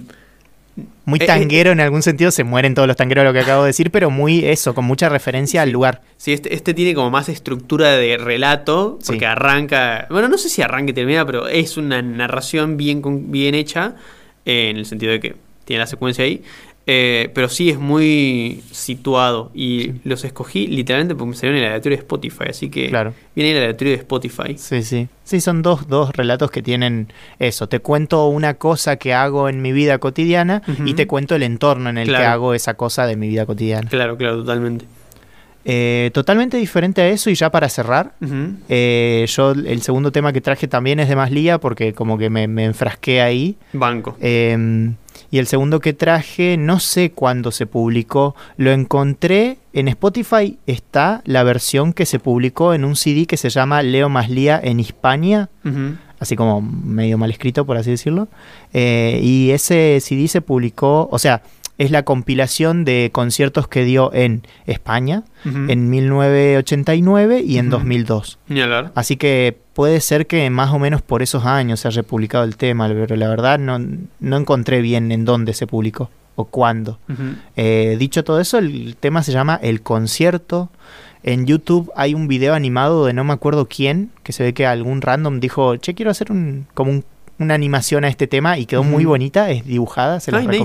[1.06, 3.62] Muy Eh, eh, tanguero en algún sentido, se mueren todos los tangueros lo que acabo
[3.62, 6.02] de decir, pero muy eso, con mucha referencia al lugar.
[6.18, 9.26] Sí, este, este tiene como más estructura de relato, porque Sí.
[9.26, 13.54] arranca, bueno, no sé si arranca y termina, pero es una narración bien, con- bien
[13.54, 13.94] hecha,
[14.46, 15.36] eh, en el sentido de que
[15.66, 16.42] tiene la secuencia ahí,
[16.86, 21.66] eh, pero sí es muy situado y los escogí literalmente porque me salió en el
[21.70, 23.14] aleatorio de Spotify, así que Claro.
[23.36, 24.58] viene en el aleatorio de Spotify.
[24.58, 25.08] Sí, sí.
[25.24, 27.08] Sí, son dos, dos relatos que tienen
[27.40, 27.68] eso.
[27.68, 31.90] Te cuento una cosa que hago en mi vida cotidiana y te cuento el entorno
[31.90, 33.90] en el que hago esa cosa de mi vida cotidiana.
[33.90, 34.86] Claro, claro, totalmente.
[35.66, 38.14] Eh, totalmente diferente a eso y ya para cerrar,
[38.68, 42.48] eh, yo el segundo tema que traje también es de Maslía porque como que me,
[42.48, 43.56] me enfrasqué ahí.
[43.72, 44.18] Banco.
[44.20, 44.94] Eh,
[45.32, 51.22] y el segundo que traje, no sé cuándo se publicó, lo encontré en Spotify, está
[51.26, 55.50] la versión que se publicó en un CD que se llama Leo Maslía en Hispania,
[56.20, 58.28] así como medio mal escrito, por así decirlo.
[58.74, 61.42] Eh, y ese CD se publicó, o sea,
[61.84, 67.78] es la compilación de conciertos que dio en España en 1989 y en Ujú.
[67.78, 68.40] 2002.
[68.48, 68.92] Ni hablar.
[68.96, 72.56] Así que puede ser que más o menos por esos años se haya publicado el
[72.58, 73.80] tema, pero la verdad no,
[74.20, 77.00] no encontré bien en dónde se publicó o cuándo.
[77.56, 80.70] Eh, dicho todo eso, el tema se llama El Concierto.
[81.24, 84.66] En YouTube hay un video animado de no me acuerdo quién, que se ve que
[84.66, 87.06] algún random dijo, che, quiero hacer un, como un-
[87.40, 90.64] una animación a este tema y quedó muy bonita, es dibujada, se la nice.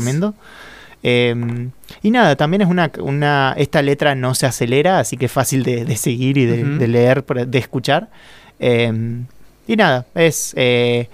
[1.02, 1.34] Eh,
[2.02, 3.54] y nada, también es una, una.
[3.56, 7.24] Esta letra no se acelera, así que es fácil de, de seguir y de, leer,
[7.24, 8.08] de escuchar.
[8.58, 9.22] Eh,
[9.66, 10.54] y nada, es.
[10.56, 11.08] eh,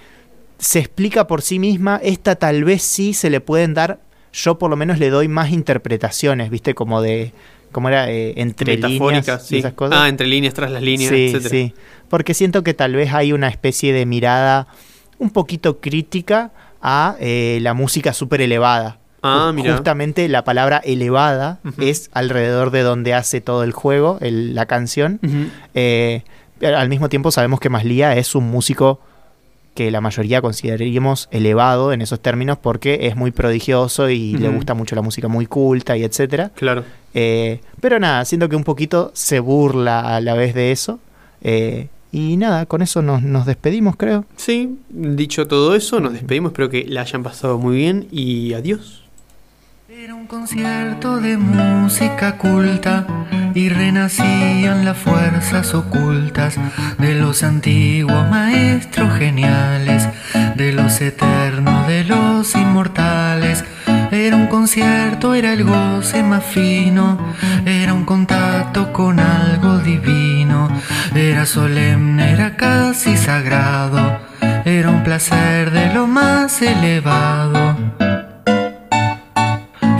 [0.57, 1.99] se explica por sí misma.
[2.01, 3.99] Esta tal vez sí se le pueden dar.
[4.33, 6.73] Yo por lo menos le doy más interpretaciones, ¿viste?
[6.73, 7.31] Como de.
[7.71, 8.09] ¿Cómo era?
[8.09, 9.57] Eh, entre líneas sí.
[9.57, 9.99] esas cosas.
[10.01, 11.49] Ah, entre líneas, tras las líneas, sí, etcétera.
[11.49, 11.73] sí.
[12.09, 14.67] Porque siento que tal vez hay una especie de mirada
[15.17, 18.99] un poquito crítica a eh, la música súper elevada.
[19.21, 19.73] Ah, mira.
[19.75, 25.19] Justamente la palabra elevada es alrededor de donde hace todo el juego, el- la canción.
[25.73, 26.23] Eh,
[26.61, 28.99] al mismo tiempo sabemos que Maslía es un músico
[29.73, 34.73] que la mayoría consideraríamos elevado en esos términos porque es muy prodigioso y le gusta
[34.73, 36.51] mucho la música muy culta y etcétera.
[36.55, 36.85] Claro.
[37.13, 40.99] Eh, pero nada, siento que un poquito se burla a la vez de eso.
[41.41, 44.23] Eh, y nada, con eso nos, nos despedimos, creo.
[44.37, 46.51] Sí, dicho todo eso, nos despedimos.
[46.51, 49.03] Espero que la hayan pasado muy bien y adiós.
[49.97, 53.07] Era un concierto de música culta
[53.53, 56.57] y renacían las fuerzas ocultas
[56.97, 60.09] de los antiguos maestros geniales,
[60.57, 63.63] de los eternos, de los inmortales.
[64.11, 67.17] Era un concierto, era el goce más fino,
[67.65, 70.67] era un contacto con algo divino,
[71.15, 74.19] era solemne, era casi sagrado,
[74.65, 77.77] era un placer de lo más elevado.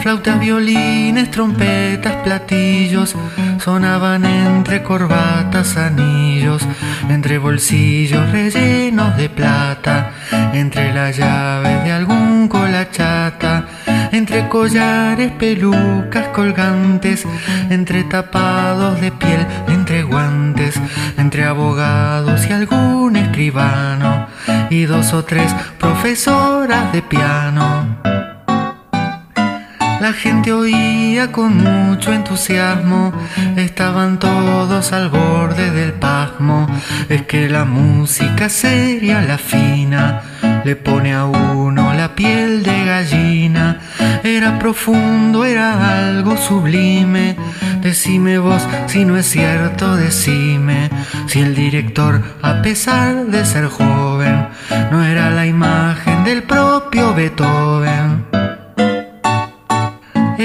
[0.06, 3.16] Flautas, violines, trompetas, platillos
[3.58, 6.62] sonaban entre corbatas, anillos,
[7.10, 10.12] entre bolsillos rellenos de plata,
[10.54, 13.66] entre las llaves de algún colachata,
[14.12, 17.26] entre collares, pelucas colgantes,
[17.72, 20.80] entre tapados de piel, entre guantes,
[21.18, 24.28] entre abogados y algún escribano,
[24.70, 28.35] y dos o tres profesoras de piano.
[30.02, 33.14] La gente oía con mucho entusiasmo,
[33.56, 36.68] estaban todos al borde del pasmo.
[37.10, 40.22] Es que la música seria, la fina,
[40.64, 43.80] le pone a uno la piel de gallina.
[44.24, 47.36] Era profundo, era algo sublime.
[47.82, 50.90] Decime vos si no es cierto, decime
[51.28, 54.48] si el director, a pesar de ser joven,
[54.92, 58.25] no era la imagen del propio Beethoven.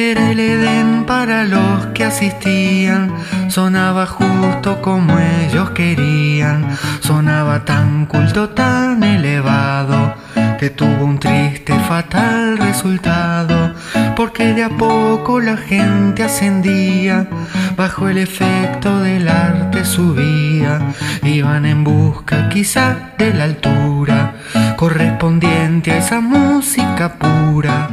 [0.02, 3.12] Era el Edén para los que asistían,
[3.48, 6.64] sonaba justo como ellos querían,
[7.00, 10.14] sonaba tan culto, tan elevado,
[10.58, 13.74] que tuvo un triste, fatal resultado,
[14.16, 17.28] porque de a poco la gente ascendía,
[17.76, 20.80] bajo el efecto del arte subía,
[21.22, 24.32] iban en busca quizá de la altura,
[24.76, 27.90] correspondiente a esa música pura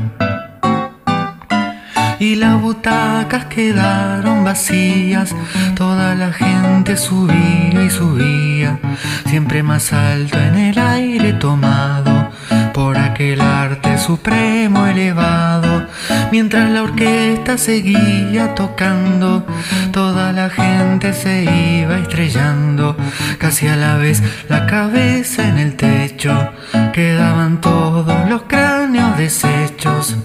[2.20, 5.36] y las butacas quedaron vacías.
[5.76, 8.80] Toda la gente subía y subía,
[9.26, 12.30] siempre más alto en el aire tomado
[12.74, 15.88] por aquel arte supremo elevado.
[16.32, 19.46] Mientras la orquesta seguía tocando,
[19.92, 22.96] toda la gente se iba estrellando,
[23.40, 26.52] casi a la vez la cabeza en el techo,
[26.94, 30.16] quedaban todos los cráneos deshechos.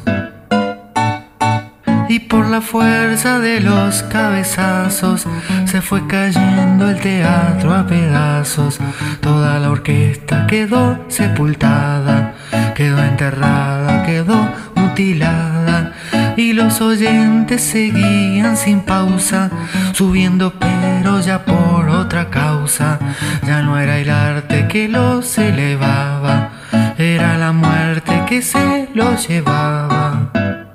[2.13, 5.27] Y por la fuerza de los cabezazos
[5.65, 8.79] se fue cayendo el teatro a pedazos.
[9.23, 12.35] Toda la orquesta quedó sepultada,
[12.75, 15.95] quedó enterrada, quedó mutilada.
[16.37, 19.49] Y los oyentes seguían sin pausa,
[19.95, 22.99] subiendo pero ya por otra causa.
[23.47, 26.51] Ya no era el arte que los elevaba,
[26.99, 30.72] era la muerte que se los llevaba.